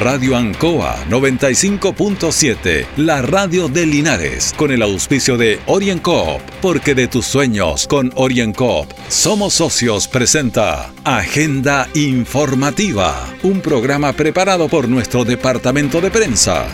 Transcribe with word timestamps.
Radio 0.00 0.34
Ancoa 0.34 0.96
95.7, 1.10 2.86
la 2.96 3.20
radio 3.20 3.68
de 3.68 3.84
Linares, 3.84 4.54
con 4.56 4.70
el 4.70 4.80
auspicio 4.80 5.36
de 5.36 5.60
OrienCoop, 5.66 6.40
porque 6.62 6.94
de 6.94 7.06
tus 7.06 7.26
sueños 7.26 7.86
con 7.86 8.10
OrienCoop 8.14 8.90
somos 9.08 9.52
socios 9.52 10.08
presenta 10.08 10.90
Agenda 11.04 11.86
Informativa, 11.92 13.28
un 13.42 13.60
programa 13.60 14.14
preparado 14.14 14.68
por 14.68 14.88
nuestro 14.88 15.26
departamento 15.26 16.00
de 16.00 16.10
prensa. 16.10 16.66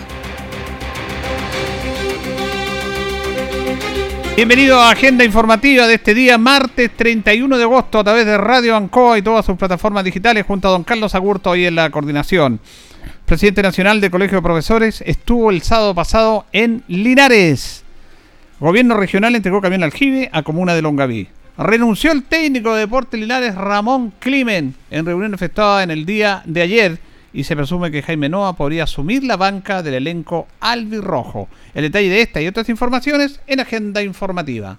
Bienvenido 4.37 4.79
a 4.79 4.91
Agenda 4.91 5.25
Informativa 5.25 5.89
de 5.89 5.95
este 5.95 6.15
día, 6.15 6.39
martes 6.39 6.91
31 6.95 7.59
de 7.59 7.65
agosto, 7.65 7.99
a 7.99 8.05
través 8.05 8.25
de 8.25 8.39
Radio 8.39 8.77
Ancoa 8.77 9.19
y 9.19 9.23
todas 9.23 9.45
sus 9.45 9.57
plataformas 9.57 10.05
digitales, 10.05 10.45
junto 10.47 10.69
a 10.69 10.71
don 10.73 10.85
Carlos 10.85 11.15
Agurto 11.17 11.51
hoy 11.51 11.65
en 11.65 11.75
la 11.75 11.91
coordinación. 11.91 12.61
Presidente 13.27 13.61
Nacional 13.61 14.01
del 14.01 14.13
Colegio 14.13 14.39
de 14.39 14.43
Profesores 14.43 15.03
estuvo 15.05 15.51
el 15.51 15.61
sábado 15.63 15.97
pasado 15.97 16.47
en 16.53 16.85
Linares. 16.87 17.83
Gobierno 18.61 18.97
regional 18.97 19.35
entregó 19.35 19.61
camión 19.61 19.83
aljibe 19.83 20.31
a 20.33 20.45
Comuna 20.45 20.77
de 20.77 20.83
Longaví. 20.83 21.27
Renunció 21.59 22.13
el 22.13 22.23
técnico 22.23 22.73
de 22.73 22.83
Deporte 22.83 23.17
Linares 23.17 23.57
Ramón 23.57 24.13
Climen 24.21 24.77
en 24.93 25.07
reunión 25.07 25.35
efectuada 25.35 25.83
en 25.83 25.91
el 25.91 26.07
día 26.07 26.43
de 26.45 26.63
ayer 26.63 26.99
y 27.33 27.43
se 27.43 27.57
presume 27.57 27.91
que 27.91 28.03
Jaime 28.03 28.29
Noa 28.29 28.55
podría 28.55 28.85
asumir 28.85 29.25
la 29.25 29.37
banca 29.37 29.83
del 29.83 29.95
elenco 29.95 30.47
albirrojo. 30.61 31.49
El 31.75 31.83
detalle 31.83 32.09
de 32.09 32.21
esta 32.21 32.41
y 32.41 32.47
otras 32.47 32.69
informaciones 32.69 33.41
en 33.49 33.59
Agenda 33.59 34.05
Informativa. 34.05 34.79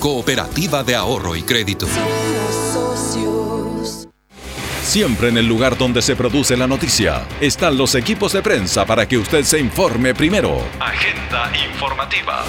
cooperativa 0.00 0.82
de 0.82 0.96
ahorro 0.96 1.36
y 1.36 1.42
crédito. 1.42 1.86
Siempre 4.82 5.28
en 5.28 5.36
el 5.36 5.46
lugar 5.46 5.76
donde 5.76 6.00
se 6.00 6.16
produce 6.16 6.56
la 6.56 6.66
noticia 6.66 7.26
están 7.40 7.76
los 7.76 7.94
equipos 7.94 8.32
de 8.32 8.42
prensa 8.42 8.86
para 8.86 9.06
que 9.06 9.18
usted 9.18 9.44
se 9.44 9.60
informe 9.60 10.14
primero. 10.14 10.58
Agenda 10.80 11.52
informativa. 11.70 12.44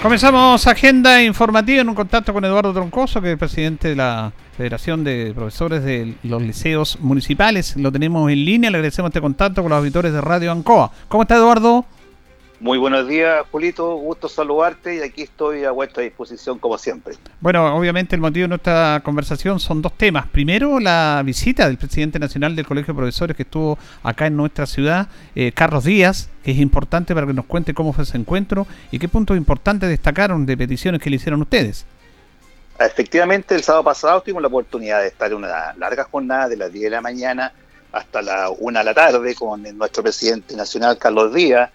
Comenzamos 0.00 0.66
agenda 0.66 1.22
informativa 1.22 1.82
en 1.82 1.88
un 1.88 1.94
contacto 1.94 2.32
con 2.32 2.44
Eduardo 2.44 2.72
Troncoso, 2.72 3.20
que 3.20 3.26
es 3.26 3.32
el 3.32 3.38
presidente 3.38 3.88
de 3.88 3.96
la 3.96 4.32
Federación 4.56 5.04
de 5.04 5.32
Profesores 5.34 5.82
de 5.82 6.14
los 6.22 6.40
Liceos 6.40 6.98
Municipales. 7.00 7.76
Lo 7.76 7.90
tenemos 7.92 8.30
en 8.30 8.44
línea, 8.44 8.70
le 8.70 8.78
agradecemos 8.78 9.10
este 9.10 9.20
contacto 9.20 9.62
con 9.62 9.70
los 9.70 9.78
auditores 9.78 10.12
de 10.12 10.20
Radio 10.20 10.52
Ancoa. 10.52 10.90
¿Cómo 11.08 11.24
está 11.24 11.34
Eduardo? 11.34 11.84
Muy 12.60 12.76
buenos 12.76 13.08
días, 13.08 13.42
Julito. 13.50 13.94
Gusto 13.94 14.28
saludarte 14.28 14.96
y 14.96 15.00
aquí 15.00 15.22
estoy 15.22 15.64
a 15.64 15.70
vuestra 15.70 16.02
disposición 16.02 16.58
como 16.58 16.76
siempre. 16.76 17.14
Bueno, 17.40 17.74
obviamente 17.74 18.14
el 18.14 18.20
motivo 18.20 18.44
de 18.44 18.48
nuestra 18.48 19.00
conversación 19.02 19.58
son 19.58 19.80
dos 19.80 19.96
temas. 19.96 20.26
Primero, 20.26 20.78
la 20.78 21.22
visita 21.24 21.66
del 21.66 21.78
presidente 21.78 22.18
nacional 22.18 22.54
del 22.54 22.66
Colegio 22.66 22.92
de 22.92 22.98
Profesores 22.98 23.34
que 23.34 23.44
estuvo 23.44 23.78
acá 24.02 24.26
en 24.26 24.36
nuestra 24.36 24.66
ciudad, 24.66 25.08
eh, 25.34 25.52
Carlos 25.52 25.84
Díaz, 25.84 26.28
que 26.44 26.50
es 26.50 26.58
importante 26.58 27.14
para 27.14 27.26
que 27.26 27.32
nos 27.32 27.46
cuente 27.46 27.72
cómo 27.72 27.94
fue 27.94 28.04
ese 28.04 28.18
encuentro 28.18 28.66
y 28.90 28.98
qué 28.98 29.08
puntos 29.08 29.38
importantes 29.38 29.88
destacaron 29.88 30.44
de 30.44 30.54
peticiones 30.54 31.00
que 31.00 31.08
le 31.08 31.16
hicieron 31.16 31.40
ustedes. 31.40 31.86
Efectivamente, 32.78 33.54
el 33.54 33.62
sábado 33.62 33.84
pasado 33.84 34.20
tuvimos 34.20 34.42
la 34.42 34.48
oportunidad 34.48 35.00
de 35.00 35.08
estar 35.08 35.30
en 35.30 35.38
una 35.38 35.72
larga 35.78 36.04
jornada 36.04 36.46
de 36.46 36.58
las 36.58 36.70
10 36.70 36.84
de 36.84 36.90
la 36.90 37.00
mañana 37.00 37.54
hasta 37.90 38.20
la 38.20 38.50
1 38.50 38.78
de 38.78 38.84
la 38.84 38.92
tarde 38.92 39.34
con 39.34 39.62
nuestro 39.78 40.02
presidente 40.02 40.54
nacional, 40.54 40.98
Carlos 40.98 41.32
Díaz 41.32 41.70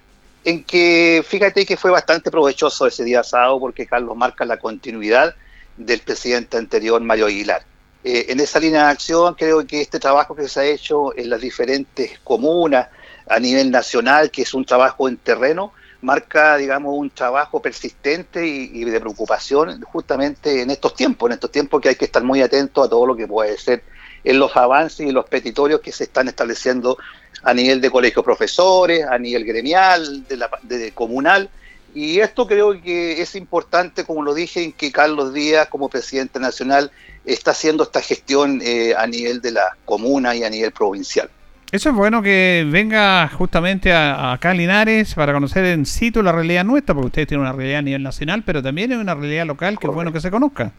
en 0.45 0.63
que 0.63 1.25
fíjate 1.27 1.65
que 1.65 1.75
fue 1.75 1.89
bastante 1.89 2.29
provechoso 2.29 2.85
ese 2.85 3.03
día 3.03 3.23
sábado 3.23 3.59
porque 3.59 3.87
Carlos 3.87 4.15
marca 4.15 4.45
la 4.45 4.57
continuidad 4.57 5.35
del 5.75 5.99
presidente 6.01 6.57
anterior, 6.57 7.01
Mario 7.01 7.25
Aguilar. 7.25 7.63
Eh, 8.03 8.27
en 8.29 8.39
esa 8.39 8.59
línea 8.59 8.85
de 8.85 8.91
acción 8.91 9.33
creo 9.33 9.65
que 9.65 9.81
este 9.81 9.99
trabajo 9.99 10.35
que 10.35 10.47
se 10.47 10.59
ha 10.59 10.65
hecho 10.65 11.17
en 11.17 11.31
las 11.31 11.41
diferentes 11.41 12.19
comunas 12.23 12.89
a 13.27 13.39
nivel 13.39 13.71
nacional, 13.71 14.29
que 14.29 14.43
es 14.43 14.53
un 14.53 14.63
trabajo 14.63 15.09
en 15.09 15.17
terreno, 15.17 15.73
marca, 16.01 16.57
digamos, 16.57 16.93
un 16.95 17.09
trabajo 17.09 17.59
persistente 17.59 18.45
y, 18.45 18.83
de 18.83 18.99
preocupación 18.99 19.81
justamente 19.81 20.61
en 20.61 20.69
estos 20.69 20.93
tiempos, 20.93 21.29
en 21.29 21.33
estos 21.33 21.51
tiempos 21.51 21.81
que 21.81 21.89
hay 21.89 21.95
que 21.95 22.05
estar 22.05 22.23
muy 22.23 22.43
atentos 22.43 22.85
a 22.85 22.89
todo 22.89 23.07
lo 23.07 23.15
que 23.15 23.27
puede 23.27 23.57
ser 23.57 23.83
en 24.23 24.37
los 24.37 24.55
avances 24.55 25.07
y 25.07 25.11
los 25.11 25.25
petitorios 25.25 25.81
que 25.81 25.91
se 25.91 26.03
están 26.03 26.27
estableciendo 26.27 26.99
a 27.43 27.53
nivel 27.53 27.81
de 27.81 27.89
colegio 27.89 28.23
profesores, 28.23 29.05
a 29.05 29.17
nivel 29.17 29.45
gremial, 29.45 30.25
de, 30.27 30.37
la, 30.37 30.49
de 30.63 30.91
comunal. 30.91 31.49
Y 31.93 32.19
esto 32.19 32.45
creo 32.45 32.81
que 32.81 33.21
es 33.21 33.35
importante, 33.35 34.03
como 34.03 34.21
lo 34.21 34.33
dije, 34.33 34.63
en 34.63 34.73
que 34.73 34.91
Carlos 34.91 35.33
Díaz, 35.33 35.67
como 35.69 35.87
presidente 35.87 36.39
nacional, 36.39 36.91
está 37.25 37.51
haciendo 37.51 37.83
esta 37.83 38.01
gestión 38.01 38.61
eh, 38.63 38.93
a 38.95 39.07
nivel 39.07 39.41
de 39.41 39.51
la 39.51 39.77
comuna 39.85 40.35
y 40.35 40.43
a 40.43 40.49
nivel 40.49 40.71
provincial. 40.71 41.29
Eso 41.71 41.89
es 41.89 41.95
bueno 41.95 42.21
que 42.21 42.65
venga 42.69 43.27
justamente 43.29 43.91
a, 43.91 44.33
acá 44.33 44.51
a 44.51 44.53
Linares 44.53 45.13
para 45.15 45.33
conocer 45.33 45.65
en 45.65 45.85
sitio 45.85 46.21
la 46.21 46.31
realidad 46.31 46.63
nuestra, 46.63 46.93
porque 46.93 47.07
ustedes 47.07 47.27
tienen 47.27 47.45
una 47.45 47.53
realidad 47.53 47.79
a 47.79 47.81
nivel 47.81 48.03
nacional, 48.03 48.43
pero 48.45 48.61
también 48.61 48.91
es 48.91 48.97
una 48.97 49.15
realidad 49.15 49.45
local 49.45 49.79
que 49.79 49.87
es 49.87 49.93
bueno 49.93 50.11
que 50.13 50.21
se 50.21 50.29
conozca. 50.29 50.71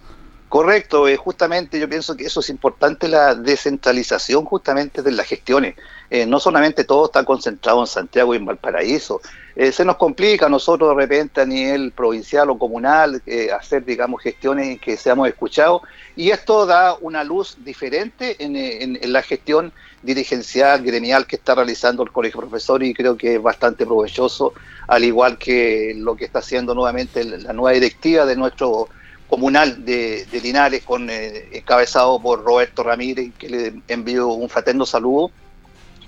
Correcto, 0.49 1.09
eh, 1.09 1.17
justamente 1.17 1.81
yo 1.81 1.89
pienso 1.89 2.17
que 2.17 2.25
eso 2.25 2.41
es 2.41 2.49
importante, 2.51 3.09
la 3.09 3.35
descentralización 3.35 4.45
justamente 4.45 5.03
de 5.03 5.11
las 5.11 5.27
gestiones. 5.27 5.75
Eh, 6.09 6.25
no 6.27 6.39
solamente 6.39 6.85
todo 6.85 7.07
está 7.07 7.25
concentrado 7.25 7.81
en 7.81 7.87
Santiago 7.87 8.33
y 8.35 8.37
en 8.37 8.45
Valparaíso. 8.45 9.21
Eh, 9.57 9.73
se 9.73 9.85
nos 9.85 9.97
complica 9.97 10.47
a 10.47 10.49
nosotros 10.49 10.91
de 10.91 11.03
repente 11.03 11.41
a 11.41 11.47
nivel 11.47 11.91
provincial 11.93 12.51
o 12.51 12.59
comunal 12.59 13.23
eh, 13.27 13.51
hacer, 13.51 13.85
digamos, 13.85 14.23
gestiones 14.23 14.69
en 14.69 14.79
que 14.79 14.97
seamos 14.97 15.29
escuchados 15.29 15.83
y 16.15 16.31
esto 16.31 16.67
da 16.67 16.95
una 17.01 17.25
luz 17.25 17.57
diferente 17.65 18.37
en, 18.39 19.13
la 19.13 19.23
gestión 19.23 19.73
dirigencial, 20.03 20.83
gremial 20.83 21.27
que 21.27 21.37
está 21.37 21.55
realizando 21.55 22.03
el 22.03 22.13
Colegio 22.13 22.41
Profesor 22.41 22.83
y 22.83 22.95
creo 22.95 23.17
que 23.17 23.37
es 23.37 23.43
bastante 23.43 23.85
provechoso, 23.85 24.53
al 24.87 25.05
igual 25.05 25.39
que 25.39 25.95
lo 25.97 26.17
que 26.17 26.27
está 26.27 26.39
haciendo 26.39 26.75
nuevamente 26.75 27.25
la 27.25 27.53
nueva 27.53 27.73
directiva 27.73 28.25
de 28.27 28.37
nuestro 28.37 28.89
comunal 29.29 29.85
de, 29.85 30.25
de 30.27 30.41
Linares, 30.41 30.85
con 30.85 31.11
encabezado 31.11 32.21
por 32.23 32.45
Roberto 32.45 32.85
Ramírez, 32.85 33.33
que 33.37 33.49
le 33.49 33.75
envío 33.89 34.29
un 34.29 34.49
fraterno 34.49 34.87
saludo 34.87 35.33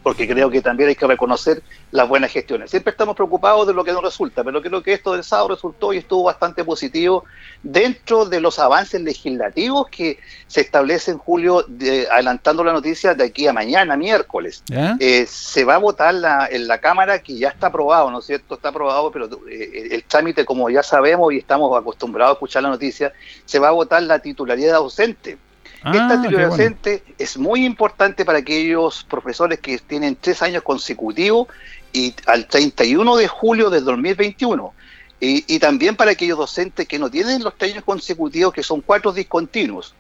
porque 0.02 0.28
creo 0.28 0.50
que 0.50 0.62
también 0.62 0.88
hay 0.88 0.94
que 0.94 1.06
reconocer 1.06 1.62
las 1.90 2.08
buenas 2.08 2.30
gestiones. 2.30 2.70
Siempre 2.70 2.90
estamos 2.90 3.16
preocupados 3.16 3.66
de 3.66 3.74
lo 3.74 3.84
que 3.84 3.92
no 3.92 4.00
resulta, 4.00 4.44
pero 4.44 4.62
creo 4.62 4.82
que 4.82 4.92
esto 4.92 5.12
del 5.12 5.24
sábado 5.24 5.48
resultó 5.48 5.92
y 5.92 5.98
estuvo 5.98 6.24
bastante 6.24 6.64
positivo 6.64 7.24
dentro 7.62 8.24
de 8.24 8.40
los 8.40 8.58
avances 8.58 9.00
legislativos 9.00 9.88
que 9.88 10.18
se 10.46 10.60
establecen, 10.60 11.18
Julio, 11.18 11.64
de, 11.66 12.06
adelantando 12.10 12.64
la 12.64 12.72
noticia 12.72 13.14
de 13.14 13.24
aquí 13.24 13.46
a 13.46 13.52
mañana, 13.52 13.96
miércoles. 13.96 14.62
Eh, 15.00 15.26
se 15.26 15.64
va 15.64 15.76
a 15.76 15.78
votar 15.78 16.14
la, 16.14 16.48
en 16.50 16.68
la 16.68 16.78
Cámara, 16.78 17.20
que 17.20 17.36
ya 17.36 17.48
está 17.48 17.68
aprobado, 17.68 18.10
¿no 18.10 18.20
es 18.20 18.26
cierto? 18.26 18.54
Está 18.54 18.68
aprobado, 18.68 19.10
pero 19.10 19.28
eh, 19.48 19.88
el 19.90 20.04
trámite, 20.04 20.44
como 20.44 20.70
ya 20.70 20.82
sabemos 20.82 21.32
y 21.32 21.38
estamos 21.38 21.76
acostumbrados 21.76 22.32
a 22.32 22.34
escuchar 22.34 22.62
la 22.62 22.70
noticia, 22.70 23.12
se 23.44 23.58
va 23.58 23.68
a 23.68 23.72
votar 23.72 24.02
la 24.02 24.18
titularidad 24.20 24.78
docente 24.78 25.38
Ah, 25.82 25.92
Esta 25.92 26.20
teoría 26.22 26.48
docente 26.48 27.02
bueno. 27.04 27.14
es 27.18 27.38
muy 27.38 27.64
importante 27.64 28.24
para 28.24 28.38
aquellos 28.38 29.04
profesores 29.04 29.60
que 29.60 29.78
tienen 29.78 30.16
tres 30.16 30.42
años 30.42 30.62
consecutivos 30.62 31.48
y 31.92 32.14
al 32.26 32.46
31 32.46 33.16
de 33.16 33.28
julio 33.28 33.70
del 33.70 33.84
2021. 33.84 34.74
Y, 35.20 35.44
y, 35.52 35.58
también 35.58 35.96
para 35.96 36.12
aquellos 36.12 36.38
docentes 36.38 36.86
que 36.86 36.98
no 36.98 37.10
tienen 37.10 37.42
los 37.42 37.56
tres 37.56 37.72
años 37.72 37.84
consecutivos, 37.84 38.52
que 38.52 38.62
son 38.62 38.80
cuatro 38.80 39.12
discontinuos. 39.12 39.94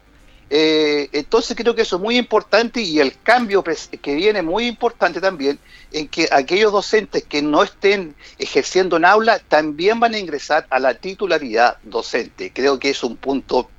Eh, 0.50 1.10
entonces 1.12 1.54
creo 1.56 1.74
que 1.74 1.82
eso 1.82 1.96
es 1.96 2.02
muy 2.02 2.16
importante 2.16 2.80
y 2.80 3.00
el 3.00 3.20
cambio 3.20 3.62
que 3.62 4.14
viene 4.14 4.40
muy 4.40 4.66
importante 4.66 5.20
también 5.20 5.58
en 5.92 6.08
que 6.08 6.26
aquellos 6.32 6.72
docentes 6.72 7.24
que 7.24 7.42
no 7.42 7.62
estén 7.62 8.14
ejerciendo 8.38 8.96
en 8.96 9.04
aula 9.04 9.40
también 9.40 10.00
van 10.00 10.14
a 10.14 10.18
ingresar 10.18 10.66
a 10.70 10.78
la 10.78 10.94
titularidad 10.94 11.76
docente. 11.82 12.50
Creo 12.54 12.78
que 12.78 12.90
es 12.90 13.02
un 13.04 13.16
punto 13.16 13.70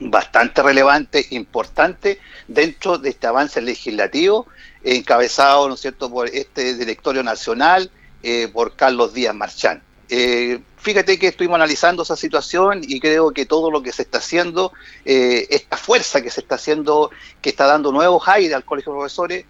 bastante 0.00 0.62
relevante, 0.62 1.26
importante 1.30 2.18
dentro 2.48 2.98
de 2.98 3.10
este 3.10 3.26
avance 3.26 3.60
legislativo, 3.60 4.46
encabezado, 4.82 5.68
¿no 5.68 5.74
es 5.74 5.80
cierto?, 5.80 6.10
por 6.10 6.28
este 6.28 6.74
directorio 6.74 7.22
nacional, 7.22 7.90
eh, 8.22 8.48
por 8.52 8.74
Carlos 8.74 9.14
Díaz 9.14 9.34
Marchán. 9.34 9.82
Eh, 10.08 10.60
fíjate 10.76 11.18
que 11.18 11.28
estuvimos 11.28 11.56
analizando 11.56 12.02
esa 12.02 12.16
situación 12.16 12.82
y 12.82 13.00
creo 13.00 13.32
que 13.32 13.46
todo 13.46 13.70
lo 13.70 13.82
que 13.82 13.92
se 13.92 14.02
está 14.02 14.18
haciendo, 14.18 14.72
eh, 15.04 15.46
esta 15.50 15.76
fuerza 15.76 16.20
que 16.20 16.30
se 16.30 16.40
está 16.40 16.56
haciendo, 16.56 17.10
que 17.40 17.50
está 17.50 17.66
dando 17.66 17.90
nuevos 17.90 18.26
aires 18.28 18.54
al 18.54 18.64
Colegio 18.64 18.92
de 18.92 18.98
Profesores, 18.98 19.44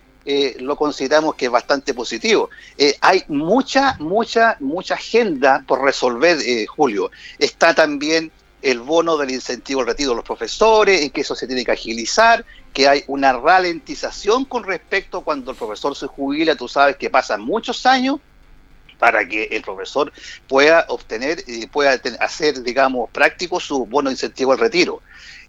lo 0.60 0.74
consideramos 0.76 1.34
que 1.34 1.44
es 1.44 1.50
bastante 1.50 1.92
positivo. 1.92 2.48
Hay 3.02 3.24
mucha, 3.28 3.96
mucha, 3.98 4.56
mucha 4.58 4.94
agenda 4.94 5.62
por 5.66 5.82
resolver, 5.82 6.38
Julio. 6.66 7.10
Está 7.38 7.74
también 7.74 8.32
el 8.64 8.80
bono 8.80 9.18
del 9.18 9.30
incentivo 9.30 9.82
al 9.82 9.86
retiro 9.86 10.10
de 10.10 10.16
los 10.16 10.24
profesores, 10.24 11.02
en 11.02 11.10
que 11.10 11.20
eso 11.20 11.34
se 11.34 11.46
tiene 11.46 11.64
que 11.64 11.72
agilizar, 11.72 12.44
que 12.72 12.88
hay 12.88 13.04
una 13.08 13.34
ralentización 13.34 14.46
con 14.46 14.64
respecto 14.64 15.18
a 15.18 15.24
cuando 15.24 15.50
el 15.50 15.56
profesor 15.56 15.94
se 15.94 16.06
jubila, 16.06 16.56
tú 16.56 16.66
sabes 16.66 16.96
que 16.96 17.10
pasan 17.10 17.42
muchos 17.42 17.84
años 17.84 18.20
para 18.98 19.28
que 19.28 19.44
el 19.52 19.60
profesor 19.60 20.10
pueda 20.48 20.86
obtener 20.88 21.44
y 21.46 21.66
pueda 21.66 22.00
hacer, 22.20 22.62
digamos, 22.62 23.10
práctico 23.10 23.60
su 23.60 23.84
bono 23.84 24.08
de 24.08 24.14
incentivo 24.14 24.52
al 24.52 24.58
retiro. 24.58 25.02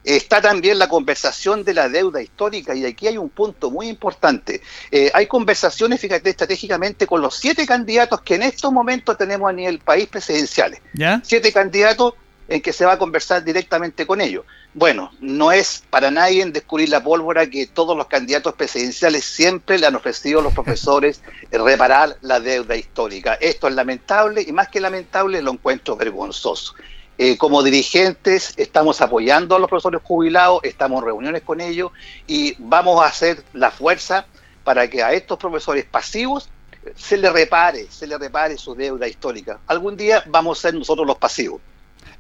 Está 0.03 0.41
también 0.41 0.77
la 0.77 0.89
conversación 0.89 1.63
de 1.63 1.73
la 1.73 1.88
deuda 1.88 2.21
histórica 2.21 2.75
y 2.75 2.85
aquí 2.85 3.07
hay 3.07 3.17
un 3.17 3.29
punto 3.29 3.71
muy 3.71 3.88
importante. 3.88 4.62
Eh, 4.91 5.09
hay 5.13 5.25
conversaciones, 5.25 6.01
fíjate, 6.01 6.29
estratégicamente 6.29 7.07
con 7.07 7.21
los 7.21 7.38
siete 7.38 7.65
candidatos 7.65 8.21
que 8.21 8.35
en 8.35 8.44
estos 8.44 8.71
momentos 8.73 9.17
tenemos 9.17 9.50
a 9.50 9.53
nivel 9.53 9.79
país 9.79 10.07
presidenciales. 10.07 10.81
¿Ya? 10.94 11.21
Siete 11.23 11.51
candidatos 11.53 12.13
en 12.47 12.62
que 12.62 12.74
se 12.74 12.86
va 12.86 12.94
a 12.94 12.97
conversar 12.97 13.44
directamente 13.44 14.06
con 14.06 14.21
ellos. 14.21 14.45
Bueno, 14.74 15.12
no 15.19 15.51
es 15.51 15.83
para 15.89 16.12
nadie 16.12 16.45
descubrir 16.45 16.89
la 16.89 17.03
pólvora 17.03 17.50
que 17.50 17.65
todos 17.68 17.95
los 17.95 18.07
candidatos 18.07 18.53
presidenciales 18.56 19.24
siempre 19.24 19.80
le 19.80 19.88
han 19.88 19.95
ofrecido 19.95 20.39
a 20.39 20.44
los 20.44 20.53
profesores 20.56 21.21
reparar 21.51 22.18
la 22.21 22.39
deuda 22.39 22.75
histórica. 22.75 23.36
Esto 23.36 23.68
es 23.68 23.75
lamentable 23.75 24.44
y 24.45 24.51
más 24.51 24.68
que 24.68 24.80
lamentable 24.80 25.42
lo 25.42 25.51
encuentro 25.51 25.95
vergonzoso. 25.95 26.75
Eh, 27.18 27.38
como 27.38 27.63
dirigentes 27.63 28.53
estamos 28.57 29.00
apoyando 29.00 29.56
a 29.56 29.59
los 29.59 29.69
profesores 29.69 30.01
jubilados, 30.03 30.59
estamos 30.63 31.00
en 31.00 31.06
reuniones 31.06 31.44
con 31.44 31.62
ellos 31.62 31.91
y 32.27 32.56
vamos 32.57 33.01
a 33.01 33.07
hacer 33.07 33.41
la 33.53 33.71
fuerza 33.71 34.25
para 34.65 34.89
que 34.89 35.01
a 35.01 35.13
estos 35.13 35.38
profesores 35.38 35.86
pasivos 35.86 36.50
se 36.95 37.18
le 37.18 37.30
repare, 37.30 37.88
se 37.89 38.06
le 38.06 38.18
repare 38.18 38.57
su 38.57 38.75
deuda 38.75 39.07
histórica. 39.07 39.59
Algún 39.68 39.95
día 39.95 40.24
vamos 40.27 40.59
a 40.59 40.62
ser 40.63 40.74
nosotros 40.74 41.07
los 41.07 41.18
pasivos. 41.18 41.62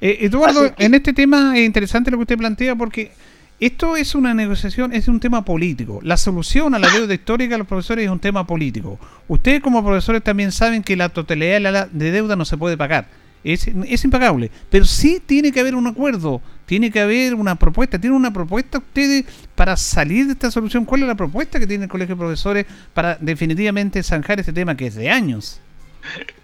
Eh, 0.01 0.19
Eduardo, 0.21 0.73
en 0.77 0.93
este 0.93 1.13
tema 1.13 1.57
es 1.57 1.65
interesante 1.65 2.11
lo 2.11 2.17
que 2.17 2.21
usted 2.23 2.37
plantea 2.37 2.75
porque 2.75 3.11
esto 3.59 3.95
es 3.95 4.15
una 4.15 4.33
negociación, 4.33 4.93
es 4.93 5.07
un 5.07 5.19
tema 5.19 5.45
político. 5.45 5.99
La 6.03 6.17
solución 6.17 6.75
a 6.75 6.79
la 6.79 6.89
deuda 6.89 7.13
histórica 7.13 7.55
de 7.55 7.59
los 7.59 7.67
profesores 7.67 8.05
es 8.05 8.11
un 8.11 8.19
tema 8.19 8.45
político. 8.45 8.99
Ustedes 9.27 9.61
como 9.61 9.83
profesores 9.83 10.23
también 10.23 10.51
saben 10.51 10.83
que 10.83 10.95
la 10.95 11.09
totalidad 11.09 11.89
de 11.89 12.11
deuda 12.11 12.35
no 12.35 12.45
se 12.45 12.57
puede 12.57 12.77
pagar 12.77 13.07
es, 13.45 14.03
impagable. 14.03 14.49
Pero 14.69 14.85
sí 14.85 15.21
tiene 15.25 15.51
que 15.51 15.59
haber 15.59 15.75
un 15.75 15.87
acuerdo, 15.87 16.41
tiene 16.65 16.91
que 16.91 16.99
haber 16.99 17.35
una 17.35 17.55
propuesta. 17.55 17.99
¿Tienen 17.99 18.17
una 18.17 18.33
propuesta 18.33 18.79
ustedes 18.79 19.25
para 19.53 19.77
salir 19.77 20.25
de 20.25 20.33
esta 20.33 20.49
solución? 20.49 20.85
¿Cuál 20.85 21.03
es 21.03 21.07
la 21.07 21.15
propuesta 21.15 21.59
que 21.59 21.67
tiene 21.67 21.83
el 21.83 21.89
Colegio 21.89 22.15
de 22.15 22.19
Profesores 22.19 22.65
para 22.93 23.17
definitivamente 23.21 24.01
zanjar 24.01 24.39
este 24.39 24.53
tema 24.53 24.75
que 24.75 24.87
es 24.87 24.95
de 24.95 25.09
años? 25.09 25.61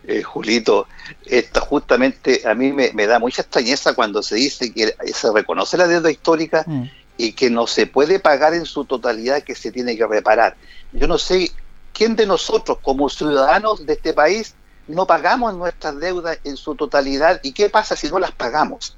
Eh, 0.07 0.23
Julito, 0.23 0.87
esto 1.25 1.61
justamente 1.61 2.41
a 2.45 2.55
mí 2.55 2.73
me, 2.73 3.07
da 3.07 3.19
mucha 3.19 3.43
extrañeza 3.43 3.93
cuando 3.93 4.23
se 4.23 4.35
dice 4.35 4.73
que 4.73 4.95
se 5.13 5.31
reconoce 5.31 5.77
la 5.77 5.87
deuda 5.87 6.09
histórica 6.09 6.63
mm. 6.65 6.83
y 7.17 7.33
que 7.33 7.51
no 7.51 7.67
se 7.67 7.85
puede 7.85 8.19
pagar 8.19 8.53
en 8.55 8.65
su 8.65 8.85
totalidad, 8.85 9.43
que 9.43 9.53
se 9.53 9.71
tiene 9.71 9.95
que 9.95 10.07
reparar. 10.07 10.55
Yo 10.91 11.07
no 11.07 11.19
sé 11.19 11.51
quién 11.93 12.15
de 12.15 12.25
nosotros, 12.25 12.79
como 12.81 13.09
ciudadanos 13.09 13.85
de 13.85 13.93
este 13.93 14.13
país, 14.13 14.55
no 14.87 15.05
pagamos 15.05 15.53
nuestras 15.53 15.99
deudas 15.99 16.39
en 16.43 16.57
su 16.57 16.75
totalidad. 16.75 17.39
¿Y 17.43 17.51
qué 17.51 17.69
pasa 17.69 17.95
si 17.95 18.09
no 18.09 18.17
las 18.17 18.31
pagamos? 18.31 18.97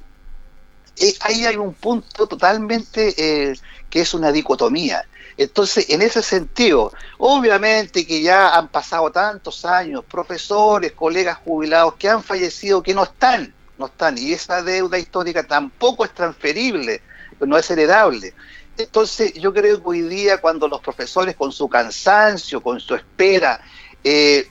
Eh, 0.98 1.14
ahí 1.22 1.46
hay 1.46 1.58
un 1.58 1.74
punto 1.74 2.28
totalmente 2.28 3.14
eh, 3.18 3.56
que 3.90 4.02
es 4.02 4.14
una 4.14 4.32
dicotomía. 4.32 5.06
Entonces, 5.38 5.90
en 5.90 6.02
ese 6.02 6.22
sentido, 6.22 6.92
obviamente 7.18 8.06
que 8.06 8.22
ya 8.22 8.50
han 8.56 8.68
pasado 8.68 9.12
tantos 9.12 9.66
años, 9.66 10.04
profesores, 10.06 10.92
colegas 10.92 11.38
jubilados 11.44 11.96
que 11.96 12.10
han 12.10 12.24
fallecido, 12.24 12.84
que 12.84 12.94
no 12.94 13.04
están, 13.04 13.54
no 13.78 13.88
están, 13.88 14.18
y 14.18 14.34
esa 14.34 14.62
deuda 14.62 15.00
histórica 15.00 15.44
tampoco 15.44 16.06
es 16.06 16.14
transferible, 16.14 17.02
no 17.40 17.58
es 17.58 17.70
heredable. 17.72 18.34
Entonces, 18.78 19.34
yo 19.34 19.54
creo 19.54 19.82
que 19.82 19.90
hoy 19.90 20.02
día 20.02 20.42
cuando 20.42 20.68
los 20.68 20.82
profesores 20.82 21.36
con 21.36 21.52
su 21.52 21.68
cansancio, 21.68 22.62
con 22.62 22.80
su 22.80 22.96
espera, 22.96 23.62
eh, 24.04 24.48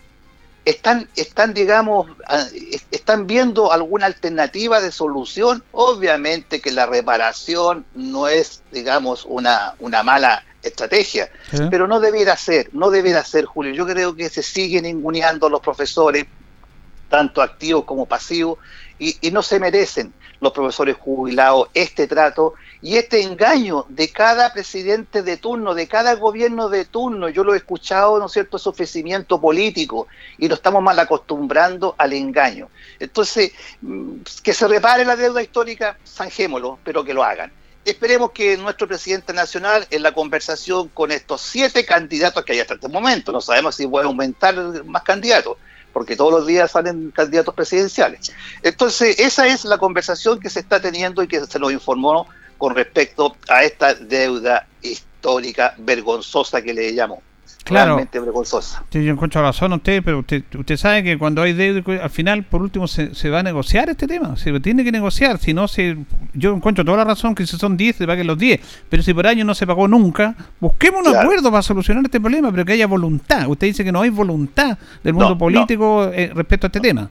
están, 0.65 1.09
están, 1.17 1.55
digamos, 1.55 2.09
están 2.93 3.27
viendo 3.27 3.73
alguna 3.73 4.07
alternativa 4.07 4.81
de 4.81 4.93
solución. 4.93 5.65
Obviamente 5.73 6.61
que 6.61 6.71
la 6.71 6.87
reparación 6.87 7.85
no 7.95 8.29
es, 8.29 8.63
digamos, 8.71 9.25
una, 9.25 9.75
una 9.81 10.03
mala 10.05 10.45
estrategia, 10.63 11.31
pero 11.71 11.87
no 11.87 12.01
debiera 12.01 12.37
ser, 12.37 12.71
no 12.73 12.91
debiera 12.91 13.25
ser, 13.25 13.45
Julio. 13.45 13.75
Yo 13.75 13.87
creo 13.87 14.15
que 14.15 14.29
se 14.29 14.43
siguen 14.43 14.85
ninguneando 14.85 15.49
los 15.49 15.61
profesores, 15.61 16.27
tanto 17.09 17.43
activos 17.43 17.85
como 17.85 18.07
pasivos, 18.07 18.59
y, 18.99 19.17
y 19.21 19.31
no 19.31 19.43
se 19.43 19.59
merecen 19.59 20.13
los 20.43 20.53
profesores 20.53 20.97
jubilados 20.97 21.69
este 21.73 22.09
trato 22.09 22.55
y 22.83 22.97
este 22.97 23.23
engaño 23.23 23.87
de 23.89 24.11
cada 24.11 24.53
presidente 24.53 25.23
de 25.23 25.37
turno, 25.37 25.73
de 25.73 25.87
cada 25.87 26.17
gobierno 26.17 26.69
de 26.69 26.85
turno, 26.85 27.29
yo 27.29 27.45
lo 27.45 27.55
he 27.55 27.59
escuchado, 27.59 28.19
¿no 28.19 28.27
es 28.27 28.33
cierto?, 28.33 28.57
ese 28.57 28.69
ofrecimiento 28.69 29.41
político 29.41 30.09
y 30.37 30.49
nos 30.49 30.59
estamos 30.59 30.83
mal 30.83 30.99
acostumbrando 30.99 31.95
al 31.97 32.13
engaño. 32.13 32.69
Entonces, 32.99 33.53
mm, 33.83 34.17
que 34.43 34.53
se 34.53 34.67
repare 34.67 35.05
la 35.05 35.15
deuda 35.15 35.41
histórica, 35.41 35.97
zanjémoslo, 36.05 36.81
pero 36.83 37.05
que 37.05 37.15
lo 37.15 37.23
hagan. 37.23 37.53
Esperemos 37.85 38.31
que 38.31 38.57
nuestro 38.57 38.87
presidente 38.87 39.33
nacional, 39.33 39.87
en 39.91 40.03
la 40.03 40.13
conversación 40.13 40.89
con 40.89 41.11
estos 41.11 41.41
siete 41.41 41.85
candidatos 41.85 42.45
que 42.45 42.53
hay 42.53 42.61
hasta 42.61 42.75
este 42.75 42.89
momento, 42.89 43.33
no 43.33 43.41
sabemos 43.41 43.75
si 43.75 43.89
puede 43.89 44.07
aumentar 44.07 44.55
más 44.85 45.03
candidatos, 45.03 45.57
porque 45.93 46.15
todos 46.15 46.33
los 46.33 46.47
días 46.47 46.71
salen 46.71 47.11
candidatos 47.11 47.55
presidenciales. 47.55 48.33
Entonces, 48.63 49.19
esa 49.19 49.49
es 49.49 49.65
la 49.65 49.79
conversación 49.79 50.39
que 50.39 50.49
se 50.49 50.61
está 50.61 50.81
teniendo 50.81 51.25
y 51.25 51.29
que 51.29 51.45
se 51.45 51.59
nos 51.59 51.73
informó 51.73 52.29
con 52.57 52.77
respecto 52.77 53.37
a 53.49 53.65
esta 53.65 53.95
deuda 53.95 54.69
histórica 54.81 55.75
vergonzosa 55.79 56.63
que 56.63 56.73
le 56.73 56.93
llamo. 56.93 57.21
Claro. 57.73 57.97
Realmente 57.97 58.21
vergonzosa. 58.21 58.85
yo 58.91 59.01
encuentro 59.01 59.43
razón 59.43 59.73
a 59.73 59.77
usted, 59.77 60.03
pero 60.05 60.21
usted, 60.21 60.45
usted 60.59 60.77
sabe 60.77 61.03
que 61.03 61.19
cuando 61.19 61.43
hay 61.43 61.53
deuda, 61.53 61.83
al 62.03 62.11
final, 62.11 62.45
por 62.45 62.63
último, 62.63 62.87
se, 62.87 63.15
se 63.15 63.31
va 63.31 63.41
a 63.41 63.43
negociar 63.43 63.91
este 63.91 64.07
tema. 64.07 64.37
Se 64.37 64.59
tiene 64.61 64.85
que 64.85 64.93
negociar. 64.93 65.39
Si 65.39 65.55
no, 65.55 65.69
se, 65.69 65.97
yo 66.35 66.55
encuentro 66.55 66.85
toda 66.85 66.99
la 66.99 67.05
razón 67.05 67.35
que 67.35 67.47
si 67.47 67.57
son 67.57 67.77
10, 67.77 67.97
se 67.97 68.07
paguen 68.07 68.27
los 68.27 68.39
10. 68.39 68.61
Pero 68.89 69.03
si 69.03 69.15
por 69.15 69.27
año 69.27 69.45
no 69.45 69.55
se 69.55 69.67
pagó 69.67 69.89
nunca, 69.89 70.35
busquemos 70.61 71.07
un 71.07 71.17
acuerdo 71.17 71.51
para 71.51 71.63
solucionar 71.63 72.05
este 72.05 72.21
problema, 72.21 72.51
pero 72.51 72.65
que 72.65 72.73
haya 72.73 72.87
voluntad. 72.87 73.49
Usted 73.49 73.67
dice 73.67 73.85
que 73.85 73.93
no 73.93 74.03
hay 74.03 74.11
voluntad 74.11 74.79
del 75.03 75.15
mundo 75.15 75.37
político 75.37 76.11
eh, 76.13 76.31
respecto 76.35 76.67
a 76.67 76.69
este 76.69 76.81
tema. 76.81 77.11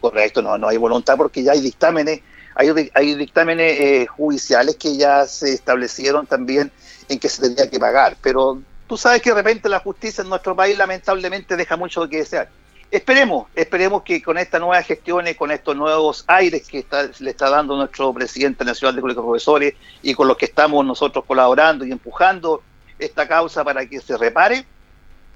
Correcto, 0.00 0.42
no, 0.42 0.56
no 0.58 0.68
hay 0.68 0.76
voluntad 0.76 1.16
porque 1.16 1.42
ya 1.42 1.52
hay 1.52 1.60
dictámenes 1.60 2.20
hay, 2.58 3.14
dictámenes 3.14 3.80
eh, 3.80 4.06
judiciales 4.06 4.74
que 4.76 4.96
ya 4.96 5.26
se 5.26 5.52
establecieron 5.52 6.26
también 6.26 6.72
en 7.08 7.18
que 7.20 7.28
se 7.28 7.40
tendría 7.40 7.70
que 7.70 7.78
pagar, 7.78 8.16
pero 8.20 8.60
tú 8.88 8.96
sabes 8.96 9.22
que 9.22 9.30
de 9.30 9.36
repente 9.36 9.68
la 9.68 9.80
justicia 9.80 10.22
en 10.22 10.30
nuestro 10.30 10.56
país 10.56 10.76
lamentablemente 10.76 11.56
deja 11.56 11.76
mucho 11.76 12.08
que 12.08 12.18
desear. 12.18 12.48
Esperemos, 12.90 13.48
esperemos 13.54 14.02
que 14.02 14.22
con 14.22 14.38
estas 14.38 14.60
nuevas 14.60 14.86
gestiones, 14.86 15.36
con 15.36 15.50
estos 15.50 15.76
nuevos 15.76 16.24
aires 16.26 16.66
que 16.66 16.86
le 17.18 17.30
está 17.30 17.50
dando 17.50 17.76
nuestro 17.76 18.14
presidente 18.14 18.64
nacional 18.64 18.96
de 18.96 19.02
colegios 19.02 19.24
profesores 19.24 19.74
y 20.02 20.14
con 20.14 20.26
los 20.26 20.38
que 20.38 20.46
estamos 20.46 20.84
nosotros 20.86 21.26
colaborando 21.26 21.84
y 21.84 21.92
empujando 21.92 22.62
esta 22.98 23.28
causa 23.28 23.62
para 23.62 23.84
que 23.86 24.00
se 24.00 24.16
repare, 24.16 24.64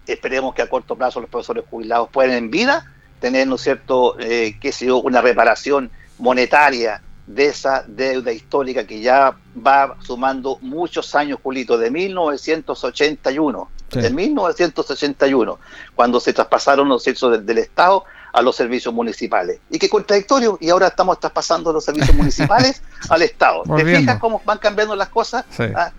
esperemos 0.06 0.54
que 0.54 0.62
a 0.62 0.68
corto 0.68 0.97
plazo 0.97 1.21
los 1.21 1.28
profesores 1.28 1.64
jubilados 1.68 2.09
puedan 2.11 2.32
en 2.32 2.50
vida 2.50 2.90
tener, 3.21 3.47
¿no 3.47 3.56
es 3.56 3.61
cierto?, 3.61 4.18
eh, 4.18 4.56
que 4.59 4.73
sea 4.73 4.94
una 4.94 5.21
reparación 5.21 5.90
monetaria 6.18 7.02
de 7.26 7.47
esa 7.47 7.85
deuda 7.87 8.33
histórica 8.33 8.87
que 8.87 9.00
ya 9.00 9.37
va 9.55 9.97
sumando 10.02 10.59
muchos 10.61 11.14
años, 11.14 11.38
Julito, 11.43 11.79
de 11.79 11.91
1981, 11.91 13.71
de 13.93 14.11
1981, 14.11 15.59
cuando 15.95 16.21
se 16.21 16.33
traspasaron 16.33 16.88
los 16.88 17.02
servicios 17.02 17.45
del, 17.45 17.59
Estado 17.59 18.05
a 18.33 18.43
los 18.43 18.57
servicios 18.57 18.93
municipales. 18.93 19.61
Y 19.71 19.79
qué 19.79 19.88
contradictorio, 19.88 20.59
y 20.61 20.71
ahora 20.71 20.88
estamos 20.88 21.21
traspasando 21.21 21.73
los 21.73 21.85
servicios 21.85 22.17
municipales 22.17 22.83
al 23.09 23.23
Estado. 23.23 23.62
¿Te 23.76 23.85
fijas 23.85 24.19
cómo 24.19 24.43
van 24.45 24.59
cambiando 24.59 24.97
las 24.97 25.09
cosas? 25.09 25.45
Ah, 25.76 25.93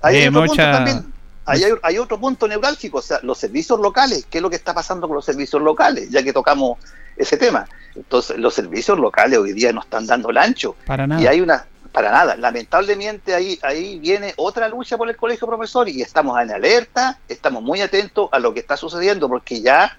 hay, 0.00 0.28
otro 0.28 0.46
punto 0.46 0.62
también, 0.62 1.12
hay, 1.44 1.62
hay, 1.82 1.98
otro 1.98 2.20
punto 2.20 2.46
neurálgico, 2.46 2.98
o 2.98 3.02
sea, 3.02 3.18
los 3.22 3.38
servicios 3.38 3.80
locales, 3.80 4.26
¿qué 4.30 4.38
es 4.38 4.42
lo 4.42 4.50
que 4.50 4.56
está 4.56 4.74
pasando 4.74 5.08
con 5.08 5.16
los 5.16 5.24
servicios 5.24 5.60
locales? 5.60 6.08
Ya 6.10 6.22
que 6.22 6.32
tocamos 6.32 6.78
ese 7.18 7.36
tema. 7.36 7.66
Entonces, 7.94 8.38
los 8.38 8.54
servicios 8.54 8.98
locales 8.98 9.38
hoy 9.38 9.52
día 9.52 9.72
no 9.72 9.80
están 9.80 10.06
dando 10.06 10.30
el 10.30 10.38
ancho. 10.38 10.76
Para 10.86 11.06
nada. 11.06 11.20
Y 11.20 11.26
hay 11.26 11.40
una, 11.40 11.66
para 11.92 12.10
nada. 12.10 12.36
Lamentablemente 12.36 13.34
ahí, 13.34 13.58
ahí 13.62 13.98
viene 13.98 14.34
otra 14.36 14.68
lucha 14.68 14.96
por 14.96 15.08
el 15.08 15.16
colegio 15.16 15.46
profesor 15.46 15.88
y 15.88 16.02
estamos 16.02 16.40
en 16.40 16.50
alerta, 16.50 17.18
estamos 17.28 17.62
muy 17.62 17.80
atentos 17.80 18.28
a 18.32 18.38
lo 18.38 18.54
que 18.54 18.60
está 18.60 18.76
sucediendo 18.76 19.28
porque 19.28 19.60
ya 19.60 19.98